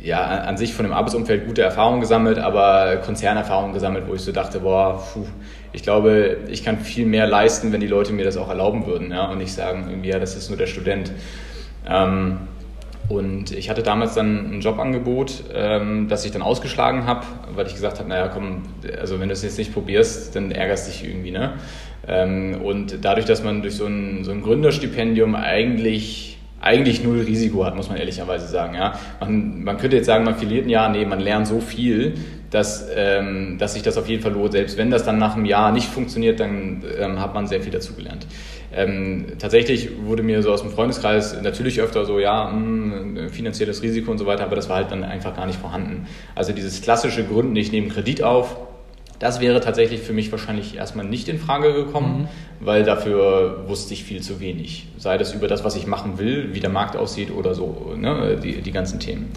ja, 0.02 0.22
an 0.22 0.56
sich 0.56 0.74
von 0.74 0.84
dem 0.84 0.92
Arbeitsumfeld 0.92 1.46
gute 1.46 1.62
Erfahrungen 1.62 2.00
gesammelt, 2.00 2.38
aber 2.38 2.96
Konzernerfahrungen 3.04 3.72
gesammelt, 3.72 4.04
wo 4.08 4.14
ich 4.14 4.22
so 4.22 4.32
dachte, 4.32 4.60
boah, 4.60 5.02
puh, 5.12 5.26
ich 5.72 5.82
glaube, 5.82 6.38
ich 6.48 6.64
kann 6.64 6.78
viel 6.78 7.06
mehr 7.06 7.26
leisten, 7.26 7.72
wenn 7.72 7.80
die 7.80 7.86
Leute 7.86 8.12
mir 8.12 8.24
das 8.24 8.36
auch 8.36 8.48
erlauben 8.48 8.86
würden 8.86 9.10
ja, 9.10 9.26
und 9.26 9.38
nicht 9.38 9.52
sagen, 9.52 9.86
irgendwie, 9.88 10.08
ja, 10.08 10.18
das 10.18 10.36
ist 10.36 10.48
nur 10.48 10.58
der 10.58 10.66
Student. 10.66 11.12
Ähm, 11.88 12.38
und 13.08 13.50
ich 13.50 13.68
hatte 13.68 13.82
damals 13.82 14.14
dann 14.14 14.52
ein 14.52 14.60
Jobangebot, 14.60 15.44
ähm, 15.52 16.06
das 16.08 16.24
ich 16.24 16.30
dann 16.30 16.42
ausgeschlagen 16.42 17.06
habe, 17.06 17.26
weil 17.54 17.66
ich 17.66 17.74
gesagt 17.74 17.98
habe, 17.98 18.08
naja, 18.08 18.28
komm, 18.28 18.62
also 19.00 19.18
wenn 19.18 19.28
du 19.28 19.32
es 19.32 19.42
jetzt 19.42 19.58
nicht 19.58 19.74
probierst, 19.74 20.36
dann 20.36 20.52
ärgerst 20.52 20.88
dich 20.88 21.08
irgendwie. 21.08 21.32
Ne? 21.32 21.54
Ähm, 22.06 22.60
und 22.62 23.04
dadurch, 23.04 23.26
dass 23.26 23.42
man 23.42 23.62
durch 23.62 23.74
so 23.74 23.86
ein, 23.86 24.22
so 24.22 24.30
ein 24.30 24.42
Gründerstipendium 24.42 25.34
eigentlich 25.34 26.29
eigentlich 26.60 27.02
null 27.02 27.20
Risiko 27.20 27.64
hat, 27.64 27.74
muss 27.74 27.88
man 27.88 27.98
ehrlicherweise 27.98 28.46
sagen. 28.46 28.74
Ja? 28.74 28.98
Man, 29.20 29.64
man 29.64 29.78
könnte 29.78 29.96
jetzt 29.96 30.06
sagen, 30.06 30.24
man 30.24 30.36
verliert 30.36 30.66
ein 30.66 30.70
Jahr, 30.70 30.88
nee, 30.90 31.04
man 31.04 31.20
lernt 31.20 31.46
so 31.46 31.60
viel, 31.60 32.14
dass, 32.50 32.88
ähm, 32.94 33.56
dass 33.58 33.74
sich 33.74 33.82
das 33.82 33.96
auf 33.96 34.08
jeden 34.08 34.22
Fall 34.22 34.32
lohnt. 34.32 34.52
Selbst 34.52 34.76
wenn 34.76 34.90
das 34.90 35.04
dann 35.04 35.18
nach 35.18 35.36
einem 35.36 35.44
Jahr 35.44 35.72
nicht 35.72 35.86
funktioniert, 35.86 36.40
dann 36.40 36.82
ähm, 36.98 37.20
hat 37.20 37.32
man 37.32 37.46
sehr 37.46 37.60
viel 37.60 37.72
dazugelernt. 37.72 38.26
Ähm, 38.72 39.26
tatsächlich 39.38 39.90
wurde 40.04 40.22
mir 40.22 40.42
so 40.42 40.52
aus 40.52 40.62
dem 40.62 40.70
Freundeskreis 40.70 41.40
natürlich 41.42 41.80
öfter 41.80 42.04
so, 42.04 42.18
ja, 42.18 42.50
mh, 42.50 42.94
hm, 42.94 43.28
finanzielles 43.30 43.82
Risiko 43.82 44.10
und 44.10 44.18
so 44.18 44.26
weiter, 44.26 44.44
aber 44.44 44.56
das 44.56 44.68
war 44.68 44.76
halt 44.76 44.90
dann 44.90 45.02
einfach 45.02 45.34
gar 45.34 45.46
nicht 45.46 45.58
vorhanden. 45.58 46.06
Also 46.34 46.52
dieses 46.52 46.82
klassische 46.82 47.24
Gründen, 47.24 47.56
ich 47.56 47.72
nehme 47.72 47.88
Kredit 47.88 48.22
auf, 48.22 48.56
das 49.18 49.40
wäre 49.40 49.60
tatsächlich 49.60 50.00
für 50.00 50.12
mich 50.12 50.32
wahrscheinlich 50.32 50.76
erstmal 50.76 51.04
nicht 51.04 51.28
in 51.28 51.38
Frage 51.38 51.74
gekommen, 51.74 52.22
mhm. 52.22 52.28
Weil 52.60 52.84
dafür 52.84 53.64
wusste 53.66 53.94
ich 53.94 54.04
viel 54.04 54.20
zu 54.20 54.38
wenig. 54.38 54.88
Sei 54.98 55.16
das 55.18 55.34
über 55.34 55.48
das, 55.48 55.64
was 55.64 55.76
ich 55.76 55.86
machen 55.86 56.18
will, 56.18 56.50
wie 56.52 56.60
der 56.60 56.70
Markt 56.70 56.94
aussieht 56.96 57.30
oder 57.30 57.54
so, 57.54 57.94
ne, 57.96 58.38
die, 58.42 58.60
die 58.60 58.72
ganzen 58.72 59.00
Themen. 59.00 59.32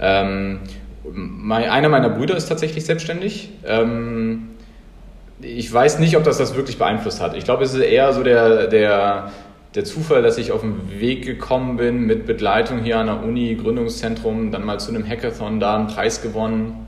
Ähm, 0.00 0.60
mein, 1.04 1.68
einer 1.68 1.88
meiner 1.88 2.08
Brüder 2.08 2.36
ist 2.36 2.48
tatsächlich 2.48 2.84
selbstständig. 2.84 3.50
Ähm, 3.64 4.48
ich 5.40 5.72
weiß 5.72 5.98
nicht, 5.98 6.16
ob 6.16 6.24
das 6.24 6.38
das 6.38 6.56
wirklich 6.56 6.78
beeinflusst 6.78 7.20
hat. 7.20 7.36
Ich 7.36 7.44
glaube, 7.44 7.64
es 7.64 7.74
ist 7.74 7.80
eher 7.80 8.12
so 8.12 8.22
der, 8.22 8.68
der, 8.68 9.32
der 9.74 9.84
Zufall, 9.84 10.22
dass 10.22 10.38
ich 10.38 10.52
auf 10.52 10.60
den 10.60 11.00
Weg 11.00 11.24
gekommen 11.24 11.76
bin 11.76 12.06
mit 12.06 12.26
Begleitung 12.26 12.82
hier 12.82 12.98
an 12.98 13.06
der 13.06 13.22
Uni, 13.22 13.56
Gründungszentrum, 13.56 14.50
dann 14.50 14.64
mal 14.64 14.78
zu 14.78 14.90
einem 14.90 15.06
Hackathon, 15.06 15.60
da 15.60 15.76
einen 15.76 15.88
Preis 15.88 16.22
gewonnen. 16.22 16.86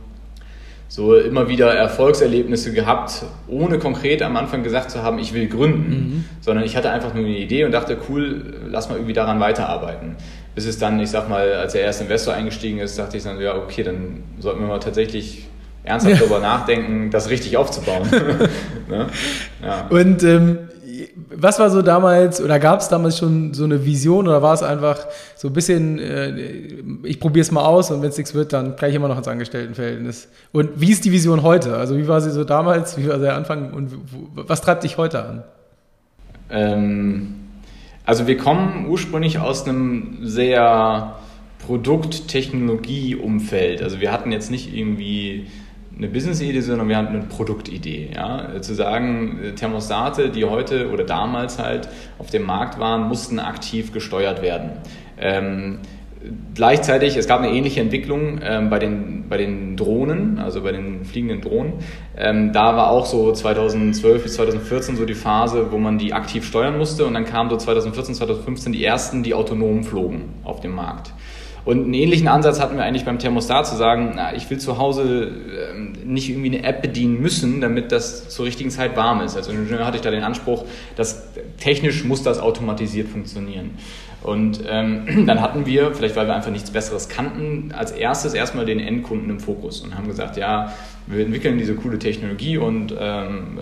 So 0.88 1.16
immer 1.16 1.48
wieder 1.48 1.74
Erfolgserlebnisse 1.74 2.72
gehabt, 2.72 3.24
ohne 3.48 3.78
konkret 3.78 4.22
am 4.22 4.36
Anfang 4.36 4.62
gesagt 4.62 4.90
zu 4.90 5.02
haben, 5.02 5.18
ich 5.18 5.34
will 5.34 5.48
gründen, 5.48 5.90
mhm. 5.90 6.24
sondern 6.40 6.64
ich 6.64 6.76
hatte 6.76 6.90
einfach 6.90 7.14
nur 7.14 7.24
eine 7.24 7.36
Idee 7.36 7.64
und 7.64 7.72
dachte, 7.72 7.96
cool, 8.08 8.60
lass 8.68 8.88
mal 8.88 8.96
irgendwie 8.96 9.14
daran 9.14 9.40
weiterarbeiten 9.40 10.16
bis 10.54 10.66
es 10.66 10.78
dann, 10.78 11.00
ich 11.00 11.10
sag 11.10 11.28
mal, 11.28 11.52
als 11.54 11.72
der 11.72 11.82
erste 11.82 12.04
Investor 12.04 12.34
eingestiegen 12.34 12.78
ist, 12.78 12.98
dachte 12.98 13.16
ich 13.16 13.24
dann, 13.24 13.40
ja, 13.40 13.56
okay, 13.56 13.82
dann 13.82 14.22
sollten 14.38 14.60
wir 14.60 14.68
mal 14.68 14.78
tatsächlich 14.78 15.48
ernsthaft 15.82 16.20
darüber 16.20 16.38
nachdenken, 16.38 17.10
das 17.10 17.28
richtig 17.28 17.56
aufzubauen. 17.56 18.08
ne? 18.88 19.08
ja. 19.62 19.86
Und 19.90 20.22
ähm, 20.22 20.58
was 21.30 21.58
war 21.58 21.70
so 21.70 21.82
damals, 21.82 22.40
oder 22.40 22.58
gab 22.58 22.80
es 22.80 22.88
damals 22.88 23.18
schon 23.18 23.54
so 23.54 23.64
eine 23.64 23.84
Vision 23.84 24.28
oder 24.28 24.42
war 24.42 24.54
es 24.54 24.62
einfach 24.62 25.06
so 25.36 25.48
ein 25.48 25.54
bisschen, 25.54 25.98
äh, 25.98 26.30
ich 27.02 27.20
probiere 27.20 27.42
es 27.42 27.50
mal 27.50 27.64
aus 27.64 27.90
und 27.90 28.02
wenn 28.02 28.10
es 28.10 28.16
nichts 28.16 28.34
wird, 28.34 28.52
dann 28.52 28.76
gleich 28.76 28.94
immer 28.94 29.08
noch 29.08 29.18
ins 29.18 29.28
Angestelltenverhältnis. 29.28 30.28
Und 30.52 30.70
wie 30.76 30.90
ist 30.90 31.04
die 31.04 31.12
Vision 31.12 31.42
heute? 31.42 31.76
Also 31.76 31.96
wie 31.96 32.08
war 32.08 32.20
sie 32.20 32.30
so 32.30 32.44
damals, 32.44 32.98
wie 32.98 33.08
war 33.08 33.18
der 33.18 33.36
Anfang 33.36 33.72
und 33.72 33.92
was 34.34 34.60
treibt 34.60 34.84
dich 34.84 34.98
heute 34.98 35.24
an? 35.24 35.42
Ähm, 36.50 37.36
also 38.04 38.26
wir 38.26 38.36
kommen 38.36 38.86
ursprünglich 38.88 39.38
aus 39.38 39.66
einem 39.66 40.18
sehr 40.22 41.14
Produkt-Technologie-Umfeld. 41.66 43.82
Also 43.82 44.00
wir 44.00 44.12
hatten 44.12 44.30
jetzt 44.32 44.50
nicht 44.50 44.74
irgendwie 44.74 45.46
eine 45.96 46.08
Business-Idee, 46.08 46.60
sondern 46.60 46.88
wir 46.88 46.96
hatten 46.96 47.14
eine 47.14 47.24
Produktidee. 47.24 48.10
Ja? 48.14 48.60
Zu 48.60 48.74
sagen, 48.74 49.52
Thermostate, 49.56 50.30
die 50.30 50.44
heute 50.44 50.90
oder 50.90 51.04
damals 51.04 51.58
halt 51.58 51.88
auf 52.18 52.30
dem 52.30 52.44
Markt 52.44 52.78
waren, 52.78 53.08
mussten 53.08 53.38
aktiv 53.38 53.92
gesteuert 53.92 54.42
werden. 54.42 54.72
Ähm, 55.18 55.78
gleichzeitig, 56.54 57.16
es 57.16 57.28
gab 57.28 57.40
eine 57.40 57.50
ähnliche 57.50 57.80
Entwicklung 57.80 58.40
ähm, 58.42 58.70
bei, 58.70 58.78
den, 58.78 59.28
bei 59.28 59.36
den 59.36 59.76
Drohnen, 59.76 60.38
also 60.38 60.62
bei 60.62 60.72
den 60.72 61.04
fliegenden 61.04 61.40
Drohnen. 61.40 61.74
Ähm, 62.16 62.52
da 62.52 62.76
war 62.76 62.90
auch 62.90 63.06
so 63.06 63.32
2012 63.32 64.22
bis 64.22 64.34
2014 64.34 64.96
so 64.96 65.04
die 65.04 65.14
Phase, 65.14 65.70
wo 65.70 65.78
man 65.78 65.98
die 65.98 66.12
aktiv 66.12 66.44
steuern 66.44 66.78
musste 66.78 67.04
und 67.04 67.14
dann 67.14 67.24
kamen 67.24 67.50
so 67.50 67.56
2014, 67.56 68.14
2015 68.14 68.72
die 68.72 68.84
ersten, 68.84 69.22
die 69.22 69.34
autonom 69.34 69.84
flogen 69.84 70.30
auf 70.44 70.60
dem 70.60 70.74
Markt. 70.74 71.12
Und 71.64 71.84
einen 71.84 71.94
ähnlichen 71.94 72.28
Ansatz 72.28 72.60
hatten 72.60 72.76
wir 72.76 72.84
eigentlich 72.84 73.06
beim 73.06 73.18
Thermostat 73.18 73.66
zu 73.66 73.76
sagen, 73.76 74.12
na, 74.16 74.34
ich 74.34 74.50
will 74.50 74.58
zu 74.58 74.76
Hause 74.76 75.30
ähm, 75.72 75.92
nicht 76.04 76.28
irgendwie 76.28 76.58
eine 76.58 76.62
App 76.62 76.82
bedienen 76.82 77.20
müssen, 77.20 77.62
damit 77.62 77.90
das 77.90 78.28
zur 78.28 78.44
richtigen 78.44 78.70
Zeit 78.70 78.96
warm 78.96 79.22
ist. 79.22 79.36
Als 79.36 79.48
Ingenieur 79.48 79.86
hatte 79.86 79.96
ich 79.96 80.02
da 80.02 80.10
den 80.10 80.24
Anspruch, 80.24 80.64
dass 80.96 81.28
technisch 81.58 82.04
muss 82.04 82.22
das 82.22 82.38
automatisiert 82.38 83.08
funktionieren. 83.08 83.70
Und 84.24 84.64
ähm, 84.66 85.04
dann 85.26 85.40
hatten 85.40 85.66
wir, 85.66 85.94
vielleicht 85.94 86.16
weil 86.16 86.26
wir 86.26 86.34
einfach 86.34 86.50
nichts 86.50 86.70
Besseres 86.70 87.08
kannten, 87.08 87.72
als 87.76 87.92
erstes 87.92 88.34
erstmal 88.34 88.64
den 88.64 88.80
Endkunden 88.80 89.28
im 89.30 89.38
Fokus 89.38 89.82
und 89.82 89.94
haben 89.94 90.08
gesagt, 90.08 90.36
ja, 90.36 90.72
wir 91.06 91.24
entwickeln 91.24 91.58
diese 91.58 91.74
coole 91.74 91.98
Technologie 91.98 92.56
und 92.56 92.94
ähm, 92.98 93.58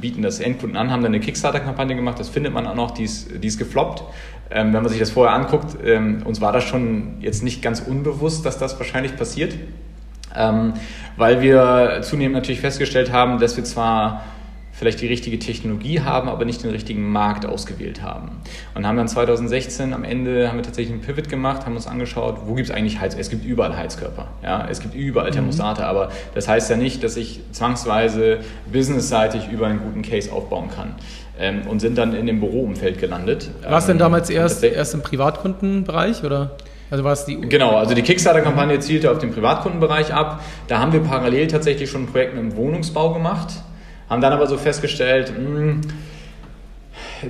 bieten 0.00 0.20
das 0.20 0.40
Endkunden 0.40 0.76
an, 0.76 0.90
haben 0.90 1.02
dann 1.02 1.14
eine 1.14 1.20
Kickstarter-Kampagne 1.20 1.96
gemacht, 1.96 2.20
das 2.20 2.28
findet 2.28 2.52
man 2.52 2.66
auch 2.66 2.74
noch, 2.74 2.90
die 2.90 3.04
ist, 3.04 3.42
die 3.42 3.48
ist 3.48 3.58
gefloppt. 3.58 4.04
Ähm, 4.50 4.74
wenn 4.74 4.82
man 4.82 4.88
sich 4.88 4.98
das 4.98 5.10
vorher 5.10 5.34
anguckt, 5.34 5.76
ähm, 5.84 6.22
uns 6.24 6.40
war 6.42 6.52
das 6.52 6.64
schon 6.64 7.16
jetzt 7.20 7.42
nicht 7.42 7.62
ganz 7.62 7.80
unbewusst, 7.80 8.44
dass 8.44 8.58
das 8.58 8.78
wahrscheinlich 8.78 9.16
passiert, 9.16 9.54
ähm, 10.36 10.74
weil 11.16 11.40
wir 11.40 12.00
zunehmend 12.02 12.34
natürlich 12.34 12.60
festgestellt 12.60 13.10
haben, 13.10 13.38
dass 13.40 13.56
wir 13.56 13.64
zwar 13.64 14.24
vielleicht 14.78 15.00
die 15.00 15.08
richtige 15.08 15.38
Technologie 15.38 16.00
haben, 16.00 16.28
aber 16.28 16.44
nicht 16.44 16.62
den 16.62 16.70
richtigen 16.70 17.10
Markt 17.10 17.44
ausgewählt 17.44 18.00
haben. 18.00 18.30
Und 18.74 18.86
haben 18.86 18.96
dann 18.96 19.08
2016 19.08 19.92
am 19.92 20.04
Ende 20.04 20.48
haben 20.48 20.56
wir 20.56 20.62
tatsächlich 20.62 20.92
einen 20.92 21.02
Pivot 21.02 21.28
gemacht, 21.28 21.66
haben 21.66 21.74
uns 21.74 21.88
angeschaut, 21.88 22.42
wo 22.46 22.54
gibt 22.54 22.68
es 22.68 22.74
eigentlich 22.74 23.00
Heiz? 23.00 23.16
Es 23.18 23.28
gibt 23.28 23.44
überall 23.44 23.76
Heizkörper, 23.76 24.28
ja, 24.42 24.68
es 24.70 24.80
gibt 24.80 24.94
überall 24.94 25.30
mhm. 25.30 25.34
Thermostate, 25.34 25.82
mhm. 25.82 25.88
aber 25.88 26.10
das 26.34 26.46
heißt 26.46 26.70
ja 26.70 26.76
nicht, 26.76 27.02
dass 27.02 27.16
ich 27.16 27.40
zwangsweise 27.50 28.38
businessseitig 28.72 29.48
über 29.50 29.66
einen 29.66 29.80
guten 29.80 30.02
Case 30.02 30.32
aufbauen 30.32 30.70
kann. 30.74 30.94
Ähm, 31.40 31.68
und 31.68 31.78
sind 31.78 31.96
dann 31.96 32.14
in 32.14 32.26
dem 32.26 32.40
Büroumfeld 32.40 32.98
gelandet. 32.98 33.50
War 33.62 33.78
es 33.78 33.86
denn 33.86 33.94
ähm, 33.94 34.00
damals 34.00 34.28
erst, 34.28 34.64
erst 34.64 34.94
im 34.94 35.02
Privatkundenbereich 35.02 36.24
oder? 36.24 36.56
Also 36.90 37.04
war 37.04 37.12
es 37.12 37.26
die 37.26 37.40
genau, 37.40 37.76
also 37.76 37.94
die 37.94 38.02
Kickstarter-Kampagne 38.02 38.80
zielte 38.80 39.12
auf 39.12 39.18
den 39.18 39.30
Privatkundenbereich 39.30 40.12
ab. 40.12 40.42
Da 40.66 40.80
haben 40.80 40.92
wir 40.92 40.98
parallel 41.00 41.46
tatsächlich 41.46 41.90
schon 41.90 42.04
ein 42.04 42.06
Projekt 42.06 42.36
im 42.36 42.56
Wohnungsbau 42.56 43.12
gemacht 43.12 43.52
haben 44.08 44.20
dann 44.20 44.32
aber 44.32 44.46
so 44.46 44.56
festgestellt, 44.56 45.32
mh, 45.36 45.58
hm, 45.58 45.80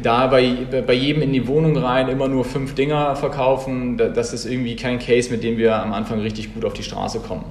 da 0.02 0.26
bei, 0.26 0.66
bei 0.86 0.92
jedem 0.92 1.22
in 1.22 1.32
die 1.32 1.46
Wohnung 1.46 1.76
rein 1.76 2.08
immer 2.08 2.28
nur 2.28 2.44
fünf 2.44 2.74
Dinger 2.74 3.16
verkaufen, 3.16 3.96
das 3.96 4.32
ist 4.32 4.44
irgendwie 4.44 4.76
kein 4.76 4.98
Case, 4.98 5.30
mit 5.30 5.42
dem 5.42 5.56
wir 5.56 5.76
am 5.76 5.92
Anfang 5.92 6.20
richtig 6.20 6.54
gut 6.54 6.64
auf 6.64 6.74
die 6.74 6.82
Straße 6.82 7.20
kommen. 7.20 7.44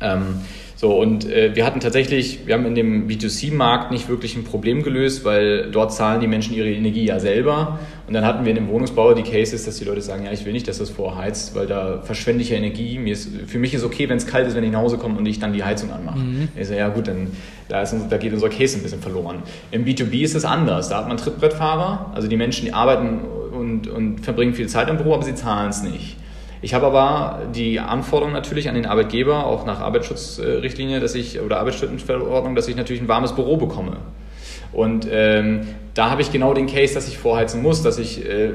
Ähm, 0.00 0.40
so, 0.80 0.96
und 0.96 1.28
äh, 1.28 1.56
wir 1.56 1.66
hatten 1.66 1.80
tatsächlich, 1.80 2.46
wir 2.46 2.54
haben 2.54 2.64
in 2.64 2.76
dem 2.76 3.08
B2C-Markt 3.08 3.90
nicht 3.90 4.08
wirklich 4.08 4.36
ein 4.36 4.44
Problem 4.44 4.84
gelöst, 4.84 5.24
weil 5.24 5.72
dort 5.72 5.92
zahlen 5.92 6.20
die 6.20 6.28
Menschen 6.28 6.54
ihre 6.54 6.70
Energie 6.70 7.04
ja 7.04 7.18
selber. 7.18 7.80
Und 8.06 8.14
dann 8.14 8.24
hatten 8.24 8.44
wir 8.44 8.50
in 8.50 8.54
dem 8.54 8.68
Wohnungsbau 8.68 9.12
die 9.12 9.24
Cases, 9.24 9.64
dass 9.64 9.76
die 9.78 9.84
Leute 9.84 10.02
sagen, 10.02 10.24
ja, 10.24 10.30
ich 10.30 10.44
will 10.44 10.52
nicht, 10.52 10.68
dass 10.68 10.78
das 10.78 10.88
vorheizt, 10.88 11.56
weil 11.56 11.66
da 11.66 12.00
verschwende 12.02 12.42
ich 12.42 12.50
ja 12.50 12.56
Energie. 12.56 12.96
Mir 12.96 13.12
ist, 13.12 13.28
für 13.48 13.58
mich 13.58 13.74
ist 13.74 13.82
okay, 13.82 14.08
wenn 14.08 14.18
es 14.18 14.26
kalt 14.28 14.46
ist, 14.46 14.54
wenn 14.54 14.62
ich 14.62 14.70
nach 14.70 14.78
Hause 14.78 14.98
komme 14.98 15.18
und 15.18 15.26
ich 15.26 15.40
dann 15.40 15.52
die 15.52 15.64
Heizung 15.64 15.90
anmache. 15.90 16.20
Mhm. 16.20 16.48
Ich 16.56 16.68
so, 16.68 16.74
ja 16.74 16.88
gut, 16.90 17.08
dann 17.08 17.26
da, 17.66 17.82
ist, 17.82 17.96
da 18.08 18.16
geht 18.16 18.32
unser 18.32 18.48
Case 18.48 18.78
ein 18.78 18.84
bisschen 18.84 19.00
verloren. 19.00 19.42
Im 19.72 19.84
B2B 19.84 20.22
ist 20.22 20.36
es 20.36 20.44
anders. 20.44 20.90
Da 20.90 20.98
hat 20.98 21.08
man 21.08 21.16
Trittbrettfahrer, 21.16 22.12
also 22.14 22.28
die 22.28 22.36
Menschen, 22.36 22.66
die 22.66 22.72
arbeiten 22.72 23.22
und, 23.50 23.88
und 23.88 24.20
verbringen 24.20 24.54
viel 24.54 24.68
Zeit 24.68 24.88
im 24.88 24.96
Büro, 24.96 25.14
aber 25.14 25.24
sie 25.24 25.34
zahlen 25.34 25.70
es 25.70 25.82
nicht. 25.82 26.16
Ich 26.60 26.74
habe 26.74 26.86
aber 26.86 27.46
die 27.54 27.78
Anforderung 27.78 28.32
natürlich 28.32 28.68
an 28.68 28.74
den 28.74 28.86
Arbeitgeber, 28.86 29.46
auch 29.46 29.64
nach 29.64 29.80
Arbeitsschutzrichtlinie, 29.80 31.00
dass 31.00 31.14
ich 31.14 31.40
oder 31.40 31.60
Arbeitsschutzverordnung, 31.60 32.54
dass 32.54 32.68
ich 32.68 32.76
natürlich 32.76 33.00
ein 33.02 33.08
warmes 33.08 33.34
Büro 33.34 33.56
bekomme. 33.56 33.98
Und 34.72 35.08
ähm, 35.10 35.60
da 35.94 36.10
habe 36.10 36.20
ich 36.22 36.30
genau 36.30 36.52
den 36.54 36.66
Case, 36.66 36.94
dass 36.94 37.08
ich 37.08 37.18
vorheizen 37.18 37.62
muss, 37.62 37.82
dass 37.82 37.98
ich 37.98 38.28
äh, 38.28 38.52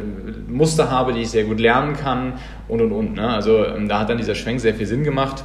Muster 0.48 0.92
habe, 0.92 1.14
die 1.14 1.22
ich 1.22 1.30
sehr 1.30 1.44
gut 1.46 1.60
lernen 1.60 1.96
kann 1.96 2.34
und 2.68 2.82
und 2.82 2.92
und. 2.92 3.16
Ne? 3.16 3.28
Also 3.28 3.66
ähm, 3.66 3.88
da 3.88 4.00
hat 4.00 4.10
dann 4.10 4.18
dieser 4.18 4.36
Schwenk 4.36 4.60
sehr 4.60 4.76
viel 4.76 4.86
Sinn 4.86 5.04
gemacht. 5.04 5.44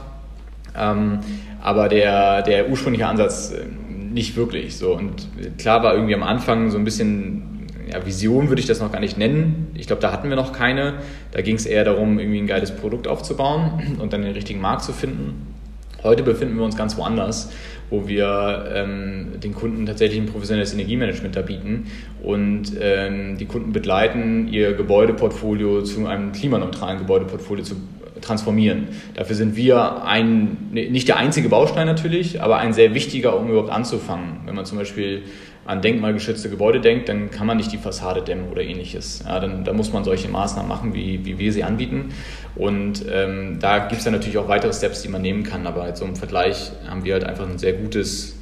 Ähm, 0.76 1.20
aber 1.62 1.88
der, 1.88 2.42
der 2.42 2.68
ursprüngliche 2.68 3.06
Ansatz 3.06 3.52
äh, 3.52 3.64
nicht 4.12 4.36
wirklich. 4.36 4.76
So. 4.76 4.94
Und 4.94 5.28
klar 5.58 5.82
war 5.82 5.94
irgendwie 5.94 6.14
am 6.14 6.22
Anfang 6.22 6.70
so 6.70 6.78
ein 6.78 6.84
bisschen 6.84 7.57
ja, 7.90 8.04
Vision 8.04 8.48
würde 8.48 8.60
ich 8.60 8.66
das 8.66 8.80
noch 8.80 8.92
gar 8.92 9.00
nicht 9.00 9.18
nennen. 9.18 9.68
Ich 9.74 9.86
glaube, 9.86 10.02
da 10.02 10.12
hatten 10.12 10.28
wir 10.28 10.36
noch 10.36 10.52
keine. 10.52 10.94
Da 11.32 11.40
ging 11.40 11.56
es 11.56 11.66
eher 11.66 11.84
darum, 11.84 12.18
irgendwie 12.18 12.38
ein 12.38 12.46
geiles 12.46 12.74
Produkt 12.74 13.08
aufzubauen 13.08 13.96
und 13.98 14.12
dann 14.12 14.22
den 14.22 14.32
richtigen 14.32 14.60
Markt 14.60 14.82
zu 14.82 14.92
finden. 14.92 15.54
Heute 16.02 16.22
befinden 16.22 16.56
wir 16.56 16.64
uns 16.64 16.76
ganz 16.76 16.96
woanders, 16.96 17.50
wo 17.90 18.06
wir 18.06 18.70
ähm, 18.72 19.40
den 19.42 19.52
Kunden 19.52 19.84
tatsächlich 19.84 20.20
ein 20.20 20.26
professionelles 20.26 20.72
Energiemanagement 20.72 21.34
da 21.34 21.42
bieten 21.42 21.86
und 22.22 22.72
ähm, 22.80 23.36
die 23.36 23.46
Kunden 23.46 23.72
begleiten, 23.72 24.46
ihr 24.46 24.74
Gebäudeportfolio 24.74 25.82
zu 25.82 26.06
einem 26.06 26.30
klimaneutralen 26.30 26.98
Gebäudeportfolio 26.98 27.64
zu 27.64 27.76
transformieren. 28.20 28.88
Dafür 29.14 29.36
sind 29.36 29.56
wir 29.56 30.04
ein, 30.04 30.68
nicht 30.70 31.08
der 31.08 31.16
einzige 31.16 31.48
Baustein 31.48 31.86
natürlich, 31.86 32.42
aber 32.42 32.58
ein 32.58 32.72
sehr 32.72 32.94
wichtiger, 32.94 33.38
um 33.38 33.48
überhaupt 33.48 33.70
anzufangen. 33.70 34.40
Wenn 34.44 34.54
man 34.54 34.64
zum 34.64 34.78
Beispiel 34.78 35.22
an 35.68 35.82
denkmalgeschützte 35.82 36.48
Gebäude 36.48 36.80
denkt, 36.80 37.10
dann 37.10 37.30
kann 37.30 37.46
man 37.46 37.58
nicht 37.58 37.70
die 37.70 37.76
Fassade 37.76 38.22
dämmen 38.22 38.48
oder 38.50 38.62
ähnliches. 38.62 39.22
Ja, 39.26 39.38
dann, 39.38 39.64
dann 39.64 39.76
muss 39.76 39.92
man 39.92 40.02
solche 40.02 40.28
Maßnahmen 40.28 40.66
machen, 40.66 40.94
wie, 40.94 41.26
wie 41.26 41.38
wir 41.38 41.52
sie 41.52 41.62
anbieten. 41.62 42.14
Und 42.56 43.04
ähm, 43.12 43.58
da 43.60 43.80
gibt 43.80 43.98
es 43.98 44.04
dann 44.04 44.14
natürlich 44.14 44.38
auch 44.38 44.48
weitere 44.48 44.72
Steps, 44.72 45.02
die 45.02 45.08
man 45.08 45.20
nehmen 45.20 45.42
kann. 45.42 45.66
Aber 45.66 45.82
halt 45.82 45.98
so 45.98 46.06
im 46.06 46.16
Vergleich 46.16 46.72
haben 46.88 47.04
wir 47.04 47.12
halt 47.12 47.24
einfach 47.24 47.46
ein 47.46 47.58
sehr 47.58 47.74
gutes 47.74 48.37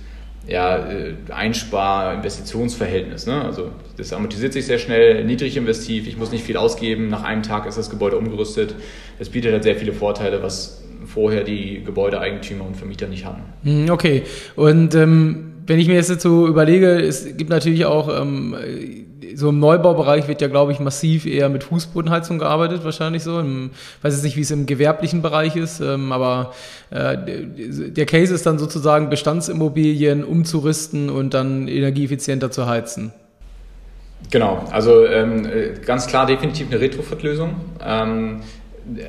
ja, 0.46 0.76
äh, 0.88 1.14
Einspar-Investitionsverhältnis. 1.30 3.26
Ne? 3.26 3.42
Also 3.44 3.70
das 3.96 4.12
amortisiert 4.12 4.52
sich 4.52 4.66
sehr 4.66 4.78
schnell, 4.78 5.24
niedrig 5.24 5.56
investiv, 5.56 6.06
ich 6.06 6.16
muss 6.16 6.30
nicht 6.30 6.44
viel 6.44 6.56
ausgeben, 6.56 7.08
nach 7.08 7.24
einem 7.24 7.42
Tag 7.42 7.66
ist 7.66 7.78
das 7.78 7.90
Gebäude 7.90 8.16
umgerüstet. 8.16 8.74
Das 9.18 9.28
bietet 9.30 9.52
halt 9.52 9.64
sehr 9.64 9.76
viele 9.76 9.92
Vorteile, 9.92 10.42
was 10.42 10.82
vorher 11.06 11.44
die 11.44 11.82
Gebäudeeigentümer 11.84 12.66
und 12.66 12.76
Vermieter 12.76 13.06
nicht 13.06 13.24
hatten. 13.24 13.42
Hm, 13.64 13.90
okay, 13.90 14.22
und 14.54 14.94
ähm 14.94 15.45
wenn 15.66 15.78
ich 15.78 15.88
mir 15.88 15.94
jetzt 15.94 16.20
so 16.20 16.46
überlege, 16.46 17.00
es 17.00 17.36
gibt 17.36 17.50
natürlich 17.50 17.84
auch 17.86 18.08
ähm, 18.20 18.56
so 19.34 19.50
im 19.50 19.58
Neubaubereich 19.58 20.28
wird 20.28 20.40
ja, 20.40 20.48
glaube 20.48 20.72
ich, 20.72 20.80
massiv 20.80 21.26
eher 21.26 21.48
mit 21.48 21.64
Fußbodenheizung 21.64 22.38
gearbeitet, 22.38 22.84
wahrscheinlich 22.84 23.22
so. 23.22 23.40
Ich 23.40 23.70
weiß 24.02 24.14
jetzt 24.14 24.24
nicht, 24.24 24.36
wie 24.36 24.40
es 24.40 24.50
im 24.50 24.66
gewerblichen 24.66 25.22
Bereich 25.22 25.56
ist, 25.56 25.80
ähm, 25.80 26.12
aber 26.12 26.52
äh, 26.90 27.16
der 27.90 28.06
Case 28.06 28.32
ist 28.32 28.46
dann 28.46 28.58
sozusagen 28.58 29.10
Bestandsimmobilien 29.10 30.24
umzurüsten 30.24 31.10
und 31.10 31.34
dann 31.34 31.68
energieeffizienter 31.68 32.50
zu 32.50 32.66
heizen. 32.66 33.12
Genau, 34.30 34.64
also 34.70 35.04
ähm, 35.04 35.46
ganz 35.84 36.06
klar 36.06 36.26
definitiv 36.26 36.68
eine 36.70 36.80
Retrofit-Lösung. 36.80 37.56
Ähm, 37.84 38.40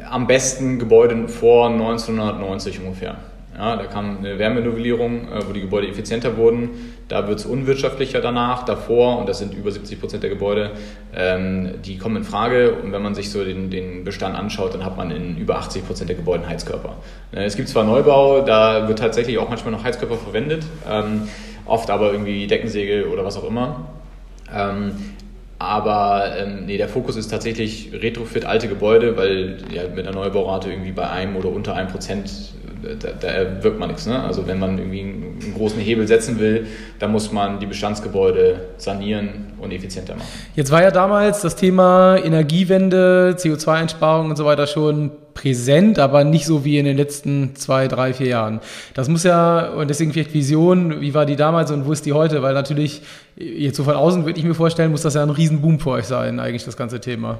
am 0.09 0.27
besten 0.27 0.79
Gebäude 0.79 1.27
vor 1.27 1.69
1990 1.69 2.81
ungefähr. 2.81 3.15
Ja, 3.57 3.75
da 3.75 3.85
kam 3.85 4.19
eine 4.19 4.37
Wärmenovellierung, 4.37 5.29
äh, 5.29 5.47
wo 5.47 5.51
die 5.51 5.61
Gebäude 5.61 5.87
effizienter 5.87 6.37
wurden. 6.37 6.93
Da 7.07 7.27
wird 7.27 7.39
es 7.39 7.45
unwirtschaftlicher 7.45 8.21
danach. 8.21 8.65
Davor, 8.65 9.17
und 9.17 9.27
das 9.27 9.39
sind 9.39 9.55
über 9.55 9.71
70 9.71 9.99
Prozent 9.99 10.21
der 10.21 10.29
Gebäude, 10.29 10.71
ähm, 11.15 11.75
die 11.83 11.97
kommen 11.97 12.17
in 12.17 12.23
Frage. 12.23 12.73
Und 12.73 12.91
wenn 12.91 13.01
man 13.01 13.15
sich 13.15 13.31
so 13.31 13.43
den, 13.43 13.71
den 13.71 14.03
Bestand 14.03 14.35
anschaut, 14.35 14.75
dann 14.75 14.85
hat 14.85 14.95
man 14.95 15.09
in 15.09 15.37
über 15.37 15.57
80 15.57 15.87
Prozent 15.87 16.09
der 16.09 16.17
Gebäude 16.17 16.43
einen 16.43 16.51
Heizkörper. 16.51 16.97
Äh, 17.31 17.45
es 17.45 17.55
gibt 17.55 17.69
zwar 17.69 17.83
Neubau, 17.83 18.41
da 18.41 18.87
wird 18.87 18.99
tatsächlich 18.99 19.39
auch 19.39 19.49
manchmal 19.49 19.71
noch 19.71 19.83
Heizkörper 19.83 20.17
verwendet, 20.17 20.63
ähm, 20.87 21.23
oft 21.65 21.89
aber 21.89 22.11
irgendwie 22.11 22.45
Deckensäge 22.45 23.09
oder 23.09 23.25
was 23.25 23.37
auch 23.37 23.47
immer. 23.47 23.87
Ähm, 24.53 24.91
aber 25.59 26.37
ähm, 26.37 26.65
nee, 26.67 26.77
der 26.77 26.87
Fokus 26.87 27.15
ist 27.15 27.29
tatsächlich 27.29 27.89
Retrofit 27.91 28.45
alte 28.45 28.67
Gebäude, 28.67 29.17
weil 29.17 29.57
ja, 29.73 29.87
mit 29.87 30.05
einer 30.05 30.15
Neubaurate 30.15 30.69
irgendwie 30.69 30.91
bei 30.91 31.09
einem 31.09 31.35
oder 31.35 31.49
unter 31.49 31.73
einem 31.73 31.89
Prozent 31.89 32.53
da, 32.81 33.09
da 33.19 33.63
wirkt 33.63 33.79
man 33.79 33.89
nichts. 33.89 34.05
Ne? 34.05 34.21
Also 34.21 34.47
wenn 34.47 34.59
man 34.59 34.77
irgendwie 34.77 35.01
einen 35.01 35.53
großen 35.55 35.79
Hebel 35.79 36.07
setzen 36.07 36.39
will, 36.39 36.67
dann 36.99 37.11
muss 37.11 37.31
man 37.31 37.59
die 37.59 37.65
Bestandsgebäude 37.65 38.61
sanieren 38.77 39.53
und 39.59 39.71
effizienter 39.71 40.15
machen. 40.15 40.27
Jetzt 40.55 40.71
war 40.71 40.81
ja 40.81 40.91
damals 40.91 41.41
das 41.41 41.55
Thema 41.55 42.17
Energiewende, 42.17 43.35
CO2-Einsparung 43.37 44.29
und 44.29 44.35
so 44.35 44.45
weiter 44.45 44.67
schon 44.67 45.11
präsent, 45.33 45.99
aber 45.99 46.23
nicht 46.23 46.45
so 46.45 46.65
wie 46.65 46.79
in 46.79 46.85
den 46.85 46.97
letzten 46.97 47.55
zwei, 47.55 47.87
drei, 47.87 48.13
vier 48.13 48.27
Jahren. 48.27 48.59
Das 48.95 49.07
muss 49.07 49.23
ja, 49.23 49.69
und 49.69 49.89
deswegen 49.89 50.11
vielleicht 50.11 50.33
Vision, 50.33 51.01
wie 51.01 51.13
war 51.13 51.25
die 51.25 51.35
damals 51.35 51.69
und 51.71 51.85
wo 51.85 51.91
ist 51.91 52.05
die 52.05 52.13
heute? 52.13 52.41
Weil 52.41 52.53
natürlich, 52.53 53.03
jetzt 53.35 53.77
so 53.77 53.83
von 53.83 53.95
außen 53.95 54.25
würde 54.25 54.39
ich 54.39 54.45
mir 54.45 54.55
vorstellen, 54.55 54.91
muss 54.91 55.03
das 55.03 55.13
ja 55.13 55.21
ein 55.21 55.29
Riesenboom 55.29 55.79
für 55.79 55.91
euch 55.91 56.05
sein, 56.05 56.39
eigentlich 56.39 56.65
das 56.65 56.75
ganze 56.75 56.99
Thema. 56.99 57.39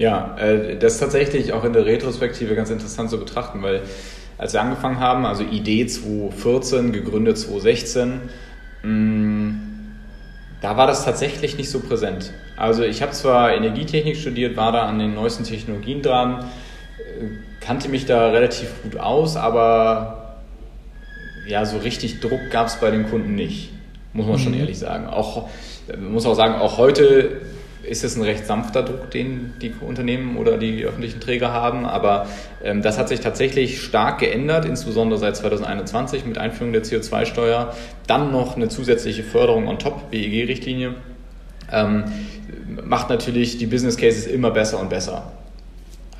Ja, 0.00 0.34
äh, 0.38 0.78
das 0.78 0.94
ist 0.94 1.00
tatsächlich 1.00 1.52
auch 1.52 1.62
in 1.62 1.74
der 1.74 1.84
Retrospektive 1.84 2.54
ganz 2.54 2.70
interessant 2.70 3.10
zu 3.10 3.18
betrachten, 3.18 3.62
weil 3.62 3.82
als 4.38 4.54
wir 4.54 4.62
angefangen 4.62 4.98
haben, 4.98 5.26
also 5.26 5.44
Idee 5.44 5.84
2014, 5.84 6.90
gegründet 6.90 7.36
2016, 7.36 8.20
mm, 8.82 9.50
da 10.62 10.78
war 10.78 10.86
das 10.86 11.04
tatsächlich 11.04 11.58
nicht 11.58 11.68
so 11.68 11.80
präsent. 11.80 12.32
Also 12.56 12.82
ich 12.82 13.02
habe 13.02 13.12
zwar 13.12 13.52
Energietechnik 13.52 14.16
studiert, 14.16 14.56
war 14.56 14.72
da 14.72 14.86
an 14.86 14.98
den 14.98 15.14
neuesten 15.14 15.44
Technologien 15.44 16.00
dran, 16.00 16.46
äh, 16.96 17.26
kannte 17.60 17.90
mich 17.90 18.06
da 18.06 18.30
relativ 18.30 18.70
gut 18.82 18.96
aus, 18.96 19.36
aber 19.36 20.38
ja, 21.46 21.66
so 21.66 21.76
richtig 21.76 22.20
Druck 22.20 22.40
gab 22.50 22.68
es 22.68 22.76
bei 22.76 22.90
den 22.90 23.06
Kunden 23.10 23.34
nicht, 23.34 23.70
muss 24.14 24.26
man 24.26 24.38
schon 24.38 24.52
mhm. 24.52 24.60
ehrlich 24.60 24.78
sagen. 24.78 25.08
Auch, 25.08 25.50
muss 25.98 26.24
auch 26.24 26.36
sagen, 26.36 26.54
auch 26.54 26.78
heute 26.78 27.42
ist 27.90 28.04
es 28.04 28.16
ein 28.16 28.22
recht 28.22 28.46
sanfter 28.46 28.84
Druck, 28.84 29.10
den 29.10 29.54
die 29.60 29.74
Unternehmen 29.80 30.36
oder 30.36 30.58
die 30.58 30.84
öffentlichen 30.84 31.20
Träger 31.20 31.52
haben. 31.52 31.84
Aber 31.84 32.28
ähm, 32.62 32.82
das 32.82 32.98
hat 32.98 33.08
sich 33.08 33.18
tatsächlich 33.18 33.82
stark 33.82 34.20
geändert, 34.20 34.64
insbesondere 34.64 35.18
seit 35.18 35.36
2021 35.36 36.24
mit 36.24 36.38
Einführung 36.38 36.72
der 36.72 36.84
CO2-Steuer. 36.84 37.74
Dann 38.06 38.30
noch 38.30 38.54
eine 38.54 38.68
zusätzliche 38.68 39.24
Förderung 39.24 39.66
on 39.66 39.80
top, 39.80 40.12
BEG-Richtlinie. 40.12 40.94
Ähm, 41.72 42.04
macht 42.84 43.10
natürlich 43.10 43.58
die 43.58 43.66
Business 43.66 43.96
Cases 43.96 44.28
immer 44.28 44.52
besser 44.52 44.78
und 44.78 44.88
besser. 44.88 45.32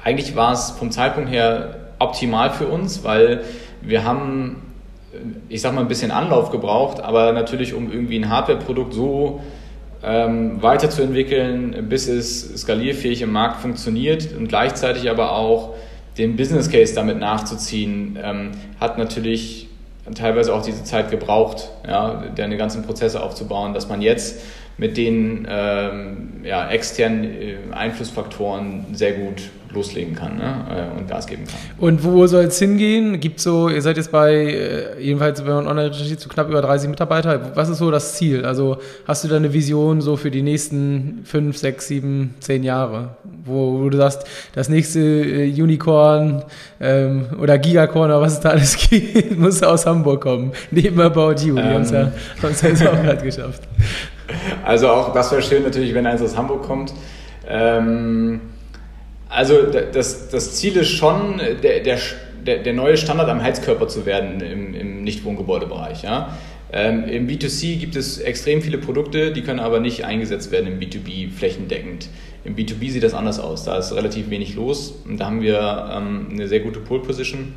Eigentlich 0.02 0.34
war 0.34 0.52
es 0.52 0.72
vom 0.72 0.90
Zeitpunkt 0.90 1.30
her 1.30 1.76
optimal 2.00 2.50
für 2.50 2.66
uns, 2.66 3.04
weil 3.04 3.44
wir 3.80 4.02
haben, 4.02 4.56
ich 5.48 5.60
sag 5.60 5.72
mal, 5.72 5.82
ein 5.82 5.88
bisschen 5.88 6.10
Anlauf 6.10 6.50
gebraucht, 6.50 7.00
aber 7.00 7.30
natürlich, 7.30 7.74
um 7.74 7.92
irgendwie 7.92 8.18
ein 8.18 8.28
Hardware-Produkt 8.28 8.92
so 8.92 9.40
ähm, 10.02 10.62
weiterzuentwickeln, 10.62 11.88
bis 11.88 12.08
es 12.08 12.56
skalierfähig 12.62 13.22
im 13.22 13.32
Markt 13.32 13.60
funktioniert 13.60 14.34
und 14.36 14.48
gleichzeitig 14.48 15.10
aber 15.10 15.32
auch 15.32 15.74
den 16.18 16.36
Business 16.36 16.70
Case 16.70 16.94
damit 16.94 17.18
nachzuziehen, 17.18 18.18
ähm, 18.22 18.50
hat 18.80 18.98
natürlich 18.98 19.68
teilweise 20.14 20.54
auch 20.54 20.62
diese 20.62 20.84
Zeit 20.84 21.10
gebraucht, 21.10 21.70
ja, 21.86 22.24
deine 22.34 22.56
ganzen 22.56 22.82
Prozesse 22.82 23.22
aufzubauen, 23.22 23.74
dass 23.74 23.88
man 23.88 24.02
jetzt 24.02 24.40
mit 24.80 24.96
den 24.96 25.46
ähm, 25.48 26.30
ja, 26.42 26.68
externen 26.70 27.24
äh, 27.24 27.56
Einflussfaktoren 27.72 28.86
sehr 28.92 29.12
gut 29.12 29.42
loslegen 29.72 30.14
kann 30.14 30.36
ne? 30.36 30.64
Äh, 30.68 30.98
und 30.98 31.08
Gas 31.08 31.26
geben 31.26 31.44
kann. 31.44 31.60
Und 31.78 32.02
wo 32.02 32.26
soll 32.26 32.44
es 32.44 32.58
hingehen? 32.58 33.20
Gibt 33.20 33.40
so, 33.40 33.68
ihr 33.68 33.82
seid 33.82 33.96
jetzt 33.98 34.10
bei, 34.10 34.32
äh, 34.32 35.00
jedenfalls 35.00 35.44
wenn 35.44 35.54
man 35.54 35.66
online 35.66 35.90
recherchiert, 35.90 36.20
so 36.20 36.28
knapp 36.28 36.48
über 36.48 36.60
30 36.60 36.88
Mitarbeiter. 36.88 37.52
Was 37.54 37.68
ist 37.68 37.78
so 37.78 37.90
das 37.90 38.14
Ziel? 38.14 38.44
Also 38.44 38.78
hast 39.06 39.22
du 39.22 39.28
da 39.28 39.36
eine 39.36 39.52
Vision 39.52 40.00
so 40.00 40.16
für 40.16 40.30
die 40.30 40.42
nächsten 40.42 41.20
5, 41.24 41.56
6, 41.56 41.86
7, 41.86 42.34
10 42.40 42.64
Jahre? 42.64 43.16
Wo, 43.44 43.80
wo 43.80 43.88
du 43.88 43.96
sagst, 43.96 44.24
das 44.54 44.68
nächste 44.68 45.00
Unicorn 45.00 46.42
ähm, 46.80 47.26
oder 47.40 47.58
Gigacorn 47.58 48.10
oder 48.10 48.20
was 48.20 48.34
es 48.34 48.40
da 48.40 48.50
alles 48.50 48.76
gibt, 48.90 49.38
muss 49.38 49.62
aus 49.62 49.86
Hamburg 49.86 50.22
kommen. 50.22 50.52
Neben 50.70 51.00
About 51.00 51.42
You. 51.42 51.54
Die 51.54 51.60
ähm. 51.60 51.74
haben 51.74 51.82
es 51.82 51.90
ja, 51.90 52.12
ja 52.68 52.92
auch 52.92 53.02
gerade 53.02 53.22
geschafft. 53.22 53.62
Also 54.64 54.88
auch 54.88 55.12
das 55.12 55.30
wäre 55.32 55.42
schön 55.42 55.62
natürlich, 55.62 55.94
wenn 55.94 56.06
eins 56.06 56.22
aus 56.22 56.36
Hamburg 56.36 56.62
kommt. 56.62 56.92
Ähm, 57.48 58.40
also 59.28 59.62
das, 59.62 60.28
das 60.28 60.56
Ziel 60.56 60.76
ist 60.76 60.88
schon, 60.88 61.40
der, 61.62 61.80
der, 61.80 61.98
der, 62.58 62.72
neue 62.72 62.96
Standard 62.96 63.28
am 63.28 63.42
Heizkörper 63.42 63.86
zu 63.86 64.04
werden 64.04 64.40
im, 64.40 64.74
im 64.74 65.04
Nichtwohngebäudebereich. 65.04 66.02
Ja? 66.02 66.36
Ähm, 66.72 67.04
Im 67.04 67.28
B2C 67.28 67.78
gibt 67.78 67.96
es 67.96 68.18
extrem 68.18 68.62
viele 68.62 68.78
Produkte, 68.78 69.32
die 69.32 69.42
können 69.42 69.60
aber 69.60 69.80
nicht 69.80 70.04
eingesetzt 70.04 70.52
werden 70.52 70.66
im 70.66 70.78
B2B 70.78 71.30
flächendeckend. 71.30 72.08
Im 72.44 72.56
B2B 72.56 72.90
sieht 72.90 73.02
das 73.02 73.14
anders 73.14 73.40
aus. 73.40 73.64
Da 73.64 73.78
ist 73.78 73.92
relativ 73.92 74.30
wenig 74.30 74.54
los 74.54 74.94
und 75.04 75.18
da 75.18 75.26
haben 75.26 75.42
wir 75.42 75.90
ähm, 75.92 76.28
eine 76.30 76.48
sehr 76.48 76.60
gute 76.60 76.80
Pole 76.80 77.02
Position 77.02 77.54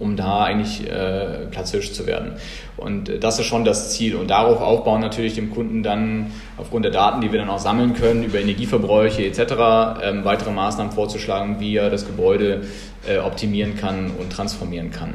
um 0.00 0.16
da 0.16 0.42
eigentlich 0.42 0.90
äh, 0.90 1.46
Platzhirsch 1.50 1.92
zu 1.92 2.06
werden. 2.06 2.32
Und 2.76 3.22
das 3.22 3.38
ist 3.38 3.46
schon 3.46 3.64
das 3.64 3.90
Ziel. 3.90 4.16
Und 4.16 4.30
darauf 4.30 4.60
aufbauen 4.60 5.00
natürlich 5.00 5.34
dem 5.34 5.50
Kunden 5.50 5.82
dann 5.82 6.32
aufgrund 6.56 6.86
der 6.86 6.92
Daten, 6.92 7.20
die 7.20 7.30
wir 7.30 7.38
dann 7.38 7.50
auch 7.50 7.58
sammeln 7.58 7.92
können, 7.94 8.24
über 8.24 8.40
Energieverbräuche 8.40 9.24
etc., 9.24 10.02
ähm, 10.02 10.24
weitere 10.24 10.50
Maßnahmen 10.50 10.92
vorzuschlagen, 10.92 11.60
wie 11.60 11.76
er 11.76 11.90
das 11.90 12.06
Gebäude 12.06 12.62
äh, 13.06 13.18
optimieren 13.18 13.76
kann 13.76 14.10
und 14.18 14.32
transformieren 14.32 14.90
kann. 14.90 15.14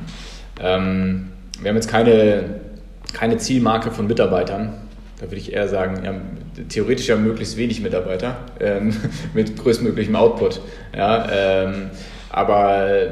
Ähm, 0.61 1.31
wir 1.59 1.69
haben 1.69 1.75
jetzt 1.75 1.89
keine, 1.89 2.61
keine 3.11 3.37
Zielmarke 3.37 3.89
von 3.91 4.05
Mitarbeitern. 4.05 4.73
Da 5.19 5.23
würde 5.23 5.37
ich 5.37 5.51
eher 5.51 5.67
sagen, 5.67 6.03
ja, 6.03 6.13
theoretisch 6.69 7.07
ja 7.07 7.15
möglichst 7.15 7.57
wenig 7.57 7.81
Mitarbeiter 7.81 8.37
ähm, 8.59 8.95
mit 9.33 9.57
größtmöglichem 9.57 10.15
Output. 10.15 10.61
Ja, 10.95 11.27
ähm, 11.31 11.89
aber 12.29 13.07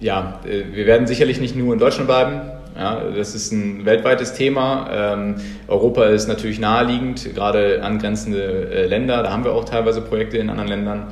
ja, 0.00 0.40
äh, 0.44 0.64
wir 0.74 0.86
werden 0.86 1.06
sicherlich 1.06 1.40
nicht 1.40 1.56
nur 1.56 1.72
in 1.72 1.78
Deutschland 1.78 2.08
bleiben. 2.08 2.40
Ja, 2.76 3.04
das 3.16 3.36
ist 3.36 3.52
ein 3.52 3.84
weltweites 3.84 4.32
Thema. 4.32 4.90
Ähm, 4.92 5.36
Europa 5.68 6.06
ist 6.06 6.26
natürlich 6.26 6.58
naheliegend, 6.58 7.32
gerade 7.34 7.82
angrenzende 7.82 8.68
äh, 8.68 8.86
Länder. 8.86 9.22
Da 9.22 9.30
haben 9.30 9.44
wir 9.44 9.52
auch 9.52 9.64
teilweise 9.64 10.00
Projekte 10.00 10.38
in 10.38 10.50
anderen 10.50 10.68
Ländern. 10.68 11.06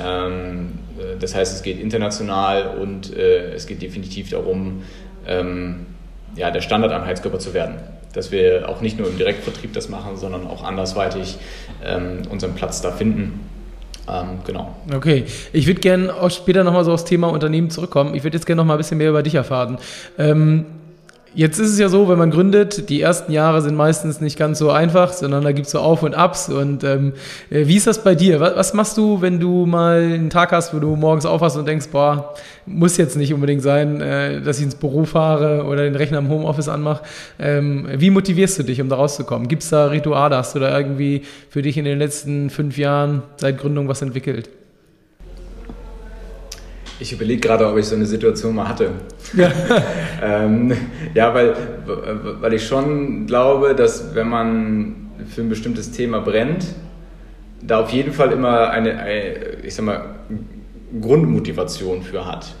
Ähm, 0.00 0.78
äh, 0.98 1.18
das 1.18 1.34
heißt, 1.34 1.54
es 1.54 1.62
geht 1.62 1.80
international 1.80 2.78
und 2.80 3.16
äh, 3.16 3.52
es 3.52 3.66
geht 3.66 3.82
definitiv 3.82 4.30
darum, 4.30 4.84
ähm, 5.26 5.86
ja, 6.36 6.50
der 6.50 6.60
Standard 6.60 6.92
am 6.92 7.04
Heizkörper 7.04 7.40
zu 7.40 7.52
werden. 7.52 7.76
Dass 8.12 8.30
wir 8.30 8.68
auch 8.68 8.80
nicht 8.80 8.98
nur 8.98 9.08
im 9.08 9.18
Direktvertrieb 9.18 9.72
das 9.72 9.88
machen, 9.88 10.16
sondern 10.16 10.46
auch 10.46 10.62
andersweitig 10.62 11.38
ähm, 11.84 12.22
unseren 12.30 12.54
Platz 12.54 12.80
da 12.80 12.92
finden. 12.92 13.40
Ähm, 14.08 14.40
genau. 14.44 14.74
Okay, 14.92 15.24
ich 15.52 15.66
würde 15.66 15.80
gerne 15.80 16.14
auch 16.14 16.30
später 16.30 16.64
nochmal 16.64 16.84
so 16.84 16.92
aufs 16.92 17.04
Thema 17.04 17.28
Unternehmen 17.28 17.70
zurückkommen. 17.70 18.14
Ich 18.14 18.24
würde 18.24 18.36
jetzt 18.36 18.46
gerne 18.46 18.60
nochmal 18.60 18.76
ein 18.76 18.78
bisschen 18.78 18.98
mehr 18.98 19.10
über 19.10 19.22
dich 19.22 19.34
erfahren. 19.34 19.78
Ähm, 20.18 20.66
Jetzt 21.34 21.58
ist 21.58 21.70
es 21.70 21.78
ja 21.78 21.88
so, 21.88 22.10
wenn 22.10 22.18
man 22.18 22.30
gründet, 22.30 22.90
die 22.90 23.00
ersten 23.00 23.32
Jahre 23.32 23.62
sind 23.62 23.74
meistens 23.74 24.20
nicht 24.20 24.38
ganz 24.38 24.58
so 24.58 24.70
einfach, 24.70 25.12
sondern 25.14 25.42
da 25.42 25.52
gibt 25.52 25.66
es 25.66 25.72
so 25.72 25.78
Auf 25.78 26.02
und 26.02 26.14
Abs. 26.14 26.50
Und 26.50 26.84
ähm, 26.84 27.14
äh, 27.48 27.66
wie 27.66 27.76
ist 27.76 27.86
das 27.86 28.04
bei 28.04 28.14
dir? 28.14 28.38
Was, 28.38 28.54
was, 28.56 28.74
machst 28.74 28.98
du, 28.98 29.22
wenn 29.22 29.40
du 29.40 29.64
mal 29.64 30.02
einen 30.02 30.28
Tag 30.28 30.52
hast, 30.52 30.74
wo 30.74 30.78
du 30.78 30.94
morgens 30.94 31.24
aufwachst 31.24 31.56
und 31.56 31.66
denkst, 31.66 31.88
boah, 31.90 32.34
muss 32.66 32.98
jetzt 32.98 33.16
nicht 33.16 33.32
unbedingt 33.32 33.62
sein, 33.62 34.02
äh, 34.02 34.42
dass 34.42 34.58
ich 34.58 34.64
ins 34.64 34.74
Büro 34.74 35.04
fahre 35.04 35.64
oder 35.64 35.84
den 35.84 35.96
Rechner 35.96 36.18
im 36.18 36.28
Homeoffice 36.28 36.68
anmache? 36.68 37.02
Ähm, 37.38 37.88
wie 37.96 38.10
motivierst 38.10 38.58
du 38.58 38.62
dich, 38.64 38.82
um 38.82 38.90
da 38.90 38.96
rauszukommen? 38.96 39.48
Gibt 39.48 39.62
es 39.62 39.70
da 39.70 39.86
Rituale? 39.86 40.36
Hast 40.36 40.54
du 40.54 40.58
da 40.58 40.76
irgendwie 40.76 41.22
für 41.48 41.62
dich 41.62 41.78
in 41.78 41.86
den 41.86 41.98
letzten 41.98 42.50
fünf 42.50 42.76
Jahren 42.76 43.22
seit 43.36 43.56
Gründung 43.56 43.88
was 43.88 44.02
entwickelt? 44.02 44.50
Ich 47.02 47.12
überlege 47.12 47.40
gerade, 47.40 47.66
ob 47.66 47.76
ich 47.78 47.86
so 47.86 47.96
eine 47.96 48.06
Situation 48.06 48.54
mal 48.54 48.68
hatte. 48.68 48.90
Ja, 49.36 49.50
ähm, 50.22 50.72
ja 51.14 51.34
weil, 51.34 51.56
weil 52.40 52.54
ich 52.54 52.64
schon 52.64 53.26
glaube, 53.26 53.74
dass 53.74 54.14
wenn 54.14 54.28
man 54.28 55.10
für 55.26 55.40
ein 55.40 55.48
bestimmtes 55.48 55.90
Thema 55.90 56.20
brennt, 56.20 56.64
da 57.60 57.80
auf 57.80 57.90
jeden 57.90 58.12
Fall 58.12 58.30
immer 58.30 58.70
eine, 58.70 59.00
eine 59.00 59.34
ich 59.64 59.74
sag 59.74 59.84
mal, 59.84 60.14
Grundmotivation 61.00 62.02
für 62.02 62.24
hat. 62.24 62.54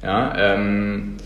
Ja, 0.00 0.32
ähm, 0.36 1.16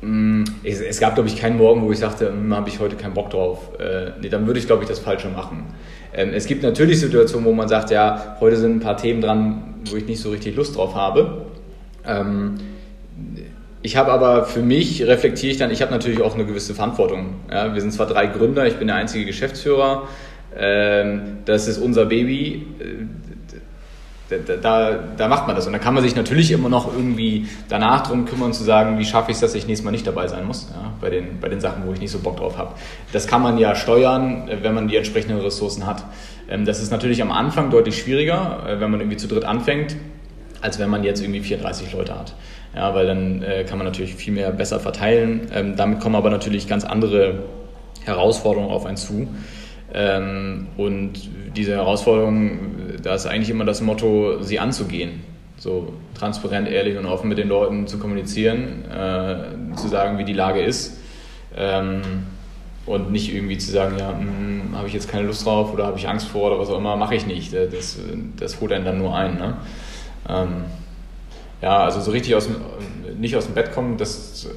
mm, 0.00 0.44
es, 0.62 0.80
es, 0.80 1.00
gab, 1.00 1.16
glaube 1.16 1.28
ich, 1.28 1.38
keinen 1.38 1.58
Morgen, 1.58 1.82
wo 1.82 1.92
ich 1.92 1.98
sagte, 1.98 2.28
hm, 2.28 2.54
habe 2.54 2.70
ich 2.70 2.80
heute 2.80 2.96
keinen 2.96 3.12
Bock 3.12 3.28
drauf. 3.28 3.78
Äh, 3.78 4.12
nee, 4.22 4.30
dann 4.30 4.46
würde 4.46 4.58
ich, 4.58 4.66
glaube 4.66 4.84
ich, 4.84 4.88
das 4.88 5.00
Falsche 5.00 5.28
machen. 5.28 5.64
Ähm, 6.14 6.30
es 6.32 6.46
gibt 6.46 6.62
natürlich 6.62 6.98
Situationen, 6.98 7.44
wo 7.44 7.52
man 7.52 7.68
sagt, 7.68 7.90
ja, 7.90 8.38
heute 8.40 8.56
sind 8.56 8.76
ein 8.76 8.80
paar 8.80 8.96
Themen 8.96 9.20
dran, 9.20 9.73
wo 9.92 9.96
ich 9.96 10.06
nicht 10.06 10.20
so 10.20 10.30
richtig 10.30 10.56
Lust 10.56 10.76
drauf 10.76 10.94
habe. 10.94 11.46
Ähm, 12.06 12.54
ich 13.82 13.96
habe 13.96 14.12
aber 14.12 14.44
für 14.44 14.62
mich, 14.62 15.02
reflektiere 15.06 15.52
ich 15.52 15.58
dann, 15.58 15.70
ich 15.70 15.82
habe 15.82 15.92
natürlich 15.92 16.22
auch 16.22 16.34
eine 16.34 16.46
gewisse 16.46 16.74
Verantwortung. 16.74 17.34
Ja, 17.50 17.74
wir 17.74 17.80
sind 17.80 17.92
zwar 17.92 18.06
drei 18.06 18.26
Gründer, 18.26 18.66
ich 18.66 18.76
bin 18.76 18.86
der 18.86 18.96
einzige 18.96 19.26
Geschäftsführer, 19.26 20.08
ähm, 20.56 21.38
das 21.44 21.68
ist 21.68 21.78
unser 21.78 22.06
Baby, 22.06 22.66
da, 24.38 24.98
da, 25.16 25.28
macht 25.28 25.46
man 25.46 25.56
das. 25.56 25.66
Und 25.66 25.72
da 25.72 25.78
kann 25.78 25.94
man 25.94 26.02
sich 26.02 26.14
natürlich 26.16 26.50
immer 26.50 26.68
noch 26.68 26.92
irgendwie 26.92 27.48
danach 27.68 28.06
drum 28.06 28.24
kümmern, 28.24 28.52
zu 28.52 28.64
sagen, 28.64 28.98
wie 28.98 29.04
schaffe 29.04 29.30
ich 29.30 29.36
es, 29.36 29.40
dass 29.40 29.54
ich 29.54 29.66
nächstes 29.66 29.84
Mal 29.84 29.90
nicht 29.90 30.06
dabei 30.06 30.26
sein 30.28 30.46
muss, 30.46 30.68
ja, 30.72 30.92
bei, 31.00 31.10
den, 31.10 31.40
bei 31.40 31.48
den 31.48 31.60
Sachen, 31.60 31.86
wo 31.86 31.92
ich 31.92 32.00
nicht 32.00 32.10
so 32.10 32.18
Bock 32.18 32.36
drauf 32.36 32.58
habe. 32.58 32.74
Das 33.12 33.26
kann 33.26 33.42
man 33.42 33.58
ja 33.58 33.74
steuern, 33.74 34.48
wenn 34.62 34.74
man 34.74 34.88
die 34.88 34.96
entsprechenden 34.96 35.40
Ressourcen 35.40 35.86
hat. 35.86 36.04
Ähm, 36.48 36.64
das 36.64 36.82
ist 36.82 36.90
natürlich 36.90 37.22
am 37.22 37.30
Anfang 37.30 37.70
deutlich 37.70 37.98
schwieriger, 37.98 38.64
äh, 38.66 38.80
wenn 38.80 38.90
man 38.90 39.00
irgendwie 39.00 39.16
zu 39.16 39.28
dritt 39.28 39.44
anfängt, 39.44 39.96
als 40.60 40.78
wenn 40.78 40.90
man 40.90 41.04
jetzt 41.04 41.20
irgendwie 41.22 41.40
34 41.40 41.92
Leute 41.92 42.18
hat. 42.18 42.34
Ja, 42.74 42.94
weil 42.94 43.06
dann 43.06 43.42
äh, 43.42 43.64
kann 43.64 43.78
man 43.78 43.86
natürlich 43.86 44.14
viel 44.16 44.32
mehr 44.32 44.50
besser 44.50 44.80
verteilen. 44.80 45.48
Ähm, 45.54 45.76
damit 45.76 46.00
kommen 46.00 46.16
aber 46.16 46.30
natürlich 46.30 46.66
ganz 46.66 46.84
andere 46.84 47.44
Herausforderungen 48.04 48.70
auf 48.70 48.84
einen 48.84 48.96
zu. 48.96 49.28
Ähm, 49.92 50.66
und 50.76 51.12
diese 51.56 51.72
Herausforderung, 51.72 52.58
da 53.04 53.14
ist 53.14 53.26
eigentlich 53.26 53.50
immer 53.50 53.66
das 53.66 53.82
Motto, 53.82 54.42
sie 54.42 54.58
anzugehen. 54.58 55.22
So 55.58 55.92
transparent, 56.18 56.68
ehrlich 56.68 56.96
und 56.96 57.06
offen 57.06 57.28
mit 57.28 57.38
den 57.38 57.48
Leuten 57.48 57.86
zu 57.86 57.98
kommunizieren, 57.98 58.84
äh, 58.90 59.76
zu 59.76 59.88
sagen, 59.88 60.18
wie 60.18 60.24
die 60.24 60.32
Lage 60.32 60.62
ist. 60.62 60.98
Ähm, 61.54 62.00
und 62.86 63.12
nicht 63.12 63.32
irgendwie 63.32 63.56
zu 63.58 63.70
sagen, 63.70 63.96
ja, 63.98 64.10
hm, 64.10 64.74
habe 64.74 64.88
ich 64.88 64.94
jetzt 64.94 65.08
keine 65.08 65.26
Lust 65.26 65.46
drauf 65.46 65.72
oder 65.72 65.86
habe 65.86 65.98
ich 65.98 66.08
Angst 66.08 66.26
vor 66.28 66.50
oder 66.50 66.58
was 66.58 66.70
auch 66.70 66.78
immer, 66.78 66.96
mache 66.96 67.14
ich 67.14 67.26
nicht. 67.26 67.52
Das, 67.54 67.98
das 68.38 68.60
holt 68.60 68.72
einen 68.72 68.84
dann 68.84 68.98
nur 68.98 69.14
ein. 69.14 69.36
Ne? 69.36 69.56
Ähm, 70.28 70.64
ja, 71.62 71.84
also 71.84 72.00
so 72.00 72.10
richtig 72.10 72.34
aus 72.34 72.46
dem, 72.46 72.56
nicht 73.18 73.36
aus 73.36 73.46
dem 73.46 73.54
Bett 73.54 73.72
kommen, 73.72 73.96
das, 73.96 74.48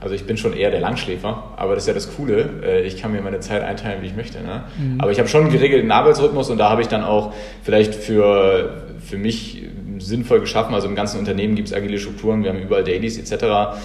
also 0.00 0.14
ich 0.14 0.24
bin 0.24 0.36
schon 0.36 0.54
eher 0.54 0.70
der 0.70 0.80
Langschläfer, 0.80 1.44
aber 1.56 1.74
das 1.74 1.84
ist 1.84 1.88
ja 1.88 1.94
das 1.94 2.16
Coole, 2.16 2.50
äh, 2.64 2.86
ich 2.86 3.00
kann 3.00 3.12
mir 3.12 3.20
meine 3.20 3.40
Zeit 3.40 3.62
einteilen, 3.62 4.02
wie 4.02 4.06
ich 4.06 4.16
möchte. 4.16 4.42
Ne? 4.42 4.64
Mhm. 4.78 5.00
Aber 5.00 5.10
ich 5.10 5.18
habe 5.18 5.28
schon 5.28 5.42
einen 5.42 5.52
geregelten 5.52 5.90
Arbeitsrhythmus 5.90 6.50
und 6.50 6.58
da 6.58 6.70
habe 6.70 6.82
ich 6.82 6.88
dann 6.88 7.04
auch 7.04 7.32
vielleicht 7.62 7.94
für, 7.94 8.82
für 9.00 9.16
mich 9.16 9.62
sinnvoll 9.98 10.40
geschaffen, 10.40 10.74
also 10.74 10.88
im 10.88 10.94
ganzen 10.94 11.18
Unternehmen 11.18 11.54
gibt 11.54 11.68
es 11.68 11.74
agile 11.74 11.98
Strukturen, 11.98 12.42
wir 12.42 12.50
haben 12.50 12.60
überall 12.60 12.84
Dailies 12.84 13.18
etc., 13.18 13.78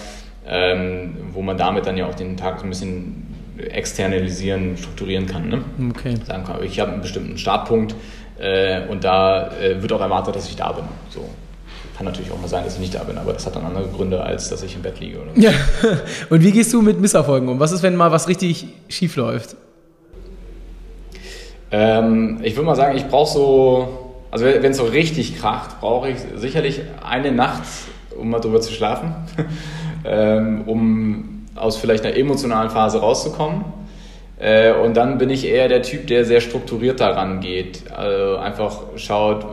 ähm, 0.46 1.16
wo 1.32 1.42
man 1.42 1.56
damit 1.56 1.86
dann 1.86 1.96
ja 1.96 2.06
auch 2.06 2.14
den 2.14 2.36
Tag 2.36 2.58
so 2.58 2.64
ein 2.64 2.70
bisschen 2.70 3.26
externalisieren, 3.58 4.76
strukturieren 4.76 5.26
kann. 5.26 5.48
Ne? 5.48 5.64
Okay. 5.90 6.14
Sagen 6.26 6.44
kann, 6.44 6.62
ich 6.62 6.80
habe 6.80 6.92
einen 6.92 7.02
bestimmten 7.02 7.38
Startpunkt 7.38 7.94
äh, 8.38 8.86
und 8.88 9.04
da 9.04 9.50
äh, 9.58 9.80
wird 9.82 9.92
auch 9.92 10.00
erwartet, 10.00 10.36
dass 10.36 10.48
ich 10.48 10.56
da 10.56 10.72
bin. 10.72 10.84
So. 11.10 11.28
Kann 12.00 12.06
natürlich 12.06 12.32
auch 12.32 12.40
mal 12.40 12.48
sein, 12.48 12.64
dass 12.64 12.76
ich 12.76 12.80
nicht 12.80 12.94
da 12.94 13.04
bin, 13.04 13.18
aber 13.18 13.34
das 13.34 13.44
hat 13.44 13.56
dann 13.56 13.66
andere 13.66 13.86
Gründe, 13.88 14.22
als 14.22 14.48
dass 14.48 14.62
ich 14.62 14.74
im 14.74 14.80
Bett 14.80 14.98
liege. 15.00 15.18
Oder 15.18 15.34
so. 15.34 15.40
ja. 15.42 15.50
Und 16.30 16.42
wie 16.42 16.50
gehst 16.50 16.72
du 16.72 16.80
mit 16.80 16.98
Misserfolgen 16.98 17.46
um? 17.46 17.60
Was 17.60 17.72
ist, 17.72 17.82
wenn 17.82 17.94
mal 17.94 18.10
was 18.10 18.26
richtig 18.26 18.68
schief 18.88 19.16
läuft? 19.16 19.54
Ähm, 21.70 22.38
ich 22.42 22.56
würde 22.56 22.64
mal 22.64 22.74
sagen, 22.74 22.96
ich 22.96 23.06
brauche 23.06 23.30
so, 23.30 24.14
also 24.30 24.46
wenn 24.46 24.70
es 24.70 24.78
so 24.78 24.84
richtig 24.84 25.38
kracht, 25.38 25.78
brauche 25.82 26.08
ich 26.08 26.16
sicherlich 26.36 26.80
eine 27.06 27.32
Nacht, 27.32 27.64
um 28.18 28.30
mal 28.30 28.40
drüber 28.40 28.62
zu 28.62 28.72
schlafen, 28.72 29.14
ähm, 30.06 30.62
um 30.64 31.44
aus 31.54 31.76
vielleicht 31.76 32.06
einer 32.06 32.16
emotionalen 32.16 32.70
Phase 32.70 33.00
rauszukommen. 33.00 33.62
Äh, 34.38 34.72
und 34.72 34.96
dann 34.96 35.18
bin 35.18 35.28
ich 35.28 35.46
eher 35.46 35.68
der 35.68 35.82
Typ, 35.82 36.06
der 36.06 36.24
sehr 36.24 36.40
strukturiert 36.40 36.98
daran 36.98 37.40
geht. 37.40 37.92
Also 37.92 38.38
einfach 38.38 38.84
schaut, 38.96 39.44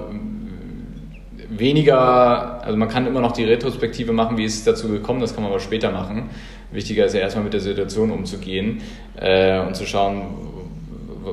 weniger, 1.59 2.63
also 2.63 2.77
man 2.77 2.89
kann 2.89 3.07
immer 3.07 3.21
noch 3.21 3.31
die 3.31 3.43
Retrospektive 3.43 4.13
machen, 4.13 4.37
wie 4.37 4.45
ist 4.45 4.55
es 4.55 4.63
dazu 4.63 4.87
gekommen, 4.89 5.19
das 5.19 5.33
kann 5.33 5.43
man 5.43 5.51
aber 5.51 5.59
später 5.59 5.91
machen. 5.91 6.29
Wichtiger 6.71 7.05
ist 7.05 7.13
ja 7.13 7.21
erstmal 7.21 7.43
mit 7.43 7.53
der 7.53 7.61
Situation 7.61 8.11
umzugehen 8.11 8.81
äh, 9.15 9.59
und 9.59 9.75
zu 9.75 9.85
schauen, 9.85 10.23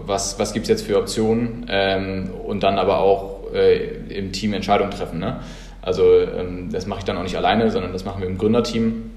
was, 0.06 0.38
was 0.38 0.52
gibt 0.52 0.64
es 0.64 0.70
jetzt 0.70 0.86
für 0.86 0.98
Optionen 0.98 1.66
ähm, 1.68 2.30
und 2.44 2.62
dann 2.62 2.78
aber 2.78 2.98
auch 2.98 3.52
äh, 3.52 3.76
im 4.08 4.32
Team 4.32 4.52
Entscheidungen 4.52 4.90
treffen. 4.90 5.18
Ne? 5.18 5.40
Also 5.82 6.20
ähm, 6.20 6.70
das 6.72 6.86
mache 6.86 7.00
ich 7.00 7.04
dann 7.04 7.16
auch 7.16 7.22
nicht 7.22 7.36
alleine, 7.36 7.70
sondern 7.70 7.92
das 7.92 8.04
machen 8.04 8.20
wir 8.20 8.28
im 8.28 8.38
Gründerteam 8.38 9.10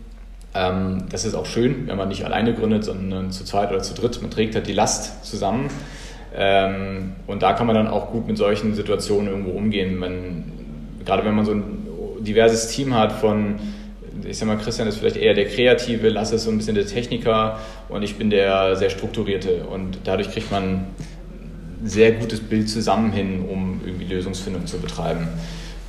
ähm, 0.58 1.04
das 1.12 1.26
ist 1.26 1.36
auch 1.36 1.46
schön, 1.46 1.88
wenn 1.88 1.98
man 1.98 2.08
nicht 2.08 2.26
alleine 2.26 2.54
gründet, 2.54 2.84
sondern 2.84 3.32
zu 3.32 3.44
zweit 3.44 3.70
oder 3.70 3.82
zu 3.82 3.94
dritt. 3.94 4.22
Man 4.22 4.32
trägt 4.32 4.56
halt 4.56 4.68
die 4.68 4.74
Last 4.74 5.26
zusammen. 5.26 5.70
Ähm, 6.36 7.14
und 7.28 7.44
da 7.44 7.54
kann 7.54 7.68
man 7.68 7.76
dann 7.76 7.88
auch 7.88 8.12
gut 8.12 8.28
mit 8.28 8.38
solchen 8.38 8.74
Situationen 8.74 9.28
irgendwo 9.28 9.52
umgehen. 9.52 9.98
Man, 9.98 10.57
gerade 11.08 11.26
wenn 11.26 11.34
man 11.34 11.46
so 11.46 11.54
ein 11.54 11.88
diverses 12.20 12.68
Team 12.68 12.94
hat 12.94 13.14
von, 13.14 13.56
ich 14.26 14.38
sag 14.38 14.48
mal, 14.48 14.58
Christian 14.58 14.88
ist 14.88 14.98
vielleicht 14.98 15.16
eher 15.16 15.34
der 15.34 15.46
Kreative, 15.46 16.10
Lasse 16.10 16.36
ist 16.36 16.44
so 16.44 16.52
ein 16.52 16.58
bisschen 16.58 16.76
der 16.76 16.86
Techniker 16.86 17.60
und 17.90 18.04
ich 18.04 18.18
bin 18.18 18.30
der 18.30 18.76
sehr 18.76 18.90
Strukturierte. 18.90 19.64
Und 19.64 20.00
dadurch 20.04 20.30
kriegt 20.32 20.52
man 20.52 20.64
ein 20.64 20.96
sehr 21.86 22.12
gutes 22.12 22.42
Bild 22.42 22.70
zusammen 22.70 23.14
hin, 23.14 23.46
um 23.50 23.82
irgendwie 23.86 24.06
Lösungsfindung 24.06 24.68
zu 24.68 24.80
betreiben. 24.80 25.30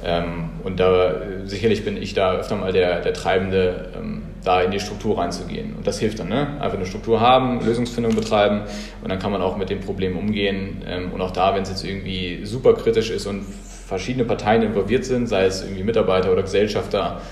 Ähm, 0.04 0.50
und 0.62 0.78
da 0.78 1.16
sicherlich 1.44 1.84
bin 1.84 2.00
ich 2.00 2.14
da 2.14 2.34
öfter 2.34 2.54
mal 2.54 2.72
der, 2.72 3.00
der 3.00 3.12
Treibende, 3.12 3.88
ähm, 3.98 4.22
da 4.44 4.62
in 4.62 4.70
die 4.70 4.78
Struktur 4.78 5.18
reinzugehen. 5.18 5.74
Und 5.74 5.86
das 5.86 5.98
hilft 5.98 6.20
dann, 6.20 6.28
ne? 6.28 6.60
Einfach 6.60 6.76
eine 6.76 6.86
Struktur 6.86 7.20
haben, 7.20 7.64
Lösungsfindung 7.66 8.14
betreiben 8.14 8.62
und 9.02 9.08
dann 9.08 9.18
kann 9.18 9.32
man 9.32 9.42
auch 9.42 9.56
mit 9.56 9.70
dem 9.70 9.80
Problem 9.80 10.16
umgehen. 10.16 10.82
Ähm, 10.86 11.10
und 11.12 11.20
auch 11.20 11.32
da, 11.32 11.56
wenn 11.56 11.62
es 11.62 11.70
jetzt 11.70 11.84
irgendwie 11.84 12.44
super 12.44 12.74
kritisch 12.74 13.10
ist 13.10 13.26
und 13.26 13.44
verschiedene 13.88 14.26
Parteien 14.26 14.62
involviert 14.62 15.06
sind, 15.06 15.28
sei 15.28 15.46
es 15.46 15.62
irgendwie 15.62 15.82
Mitarbeiter 15.82 16.30
oder 16.30 16.42
Gesellschafter, 16.42 17.22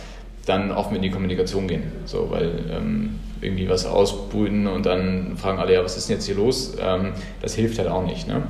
dann 0.47 0.71
offen 0.71 0.97
in 0.97 1.03
die 1.03 1.11
Kommunikation 1.11 1.69
gehen. 1.69 1.83
So, 2.07 2.31
weil 2.31 2.51
ähm, 2.71 3.17
irgendwie 3.43 3.69
was 3.69 3.85
ausbrüten 3.85 4.67
und 4.67 4.87
dann 4.87 5.37
fragen 5.37 5.59
alle, 5.59 5.75
ja, 5.75 5.85
was 5.85 5.99
ist 5.99 6.09
denn 6.09 6.17
jetzt 6.17 6.25
hier 6.25 6.37
los? 6.37 6.75
Ähm, 6.81 7.13
das 7.43 7.55
hilft 7.55 7.79
halt 7.79 7.89
auch 7.89 8.05
nicht. 8.05 8.27
Ne? 8.27 8.43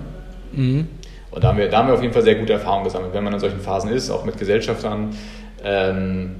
Mhm. 0.52 0.86
Und 1.32 1.42
da 1.42 1.48
haben, 1.48 1.58
wir, 1.58 1.68
da 1.68 1.78
haben 1.78 1.88
wir 1.88 1.94
auf 1.94 2.02
jeden 2.02 2.14
Fall 2.14 2.22
sehr 2.22 2.36
gute 2.36 2.52
Erfahrungen 2.52 2.84
gesammelt, 2.84 3.12
wenn 3.12 3.24
man 3.24 3.32
in 3.32 3.40
solchen 3.40 3.60
Phasen 3.60 3.90
ist, 3.90 4.08
auch 4.10 4.24
mit 4.24 4.38
Gesellschaftern, 4.38 5.10
ähm, 5.64 6.36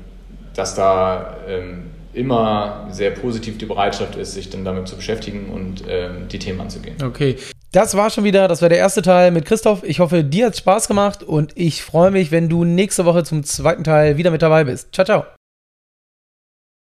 dass 0.54 0.76
da 0.76 1.36
ähm, 1.48 1.86
immer 2.14 2.86
sehr 2.92 3.10
positiv 3.10 3.58
die 3.58 3.66
Bereitschaft 3.66 4.14
ist, 4.14 4.34
sich 4.34 4.50
dann 4.50 4.64
damit 4.64 4.86
zu 4.86 4.94
beschäftigen 4.94 5.50
und 5.50 5.82
ähm, 5.88 6.28
die 6.30 6.38
Themen 6.38 6.60
anzugehen. 6.60 6.96
Okay. 7.02 7.36
Das 7.76 7.94
war 7.94 8.08
schon 8.08 8.24
wieder, 8.24 8.48
das 8.48 8.62
war 8.62 8.70
der 8.70 8.78
erste 8.78 9.02
Teil 9.02 9.30
mit 9.30 9.44
Christoph. 9.44 9.82
Ich 9.82 10.00
hoffe, 10.00 10.24
dir 10.24 10.46
hat 10.46 10.54
es 10.54 10.60
Spaß 10.60 10.88
gemacht 10.88 11.22
und 11.22 11.52
ich 11.56 11.82
freue 11.82 12.10
mich, 12.10 12.30
wenn 12.30 12.48
du 12.48 12.64
nächste 12.64 13.04
Woche 13.04 13.22
zum 13.22 13.44
zweiten 13.44 13.84
Teil 13.84 14.16
wieder 14.16 14.30
mit 14.30 14.40
dabei 14.40 14.64
bist. 14.64 14.94
Ciao, 14.94 15.04
ciao. 15.04 15.35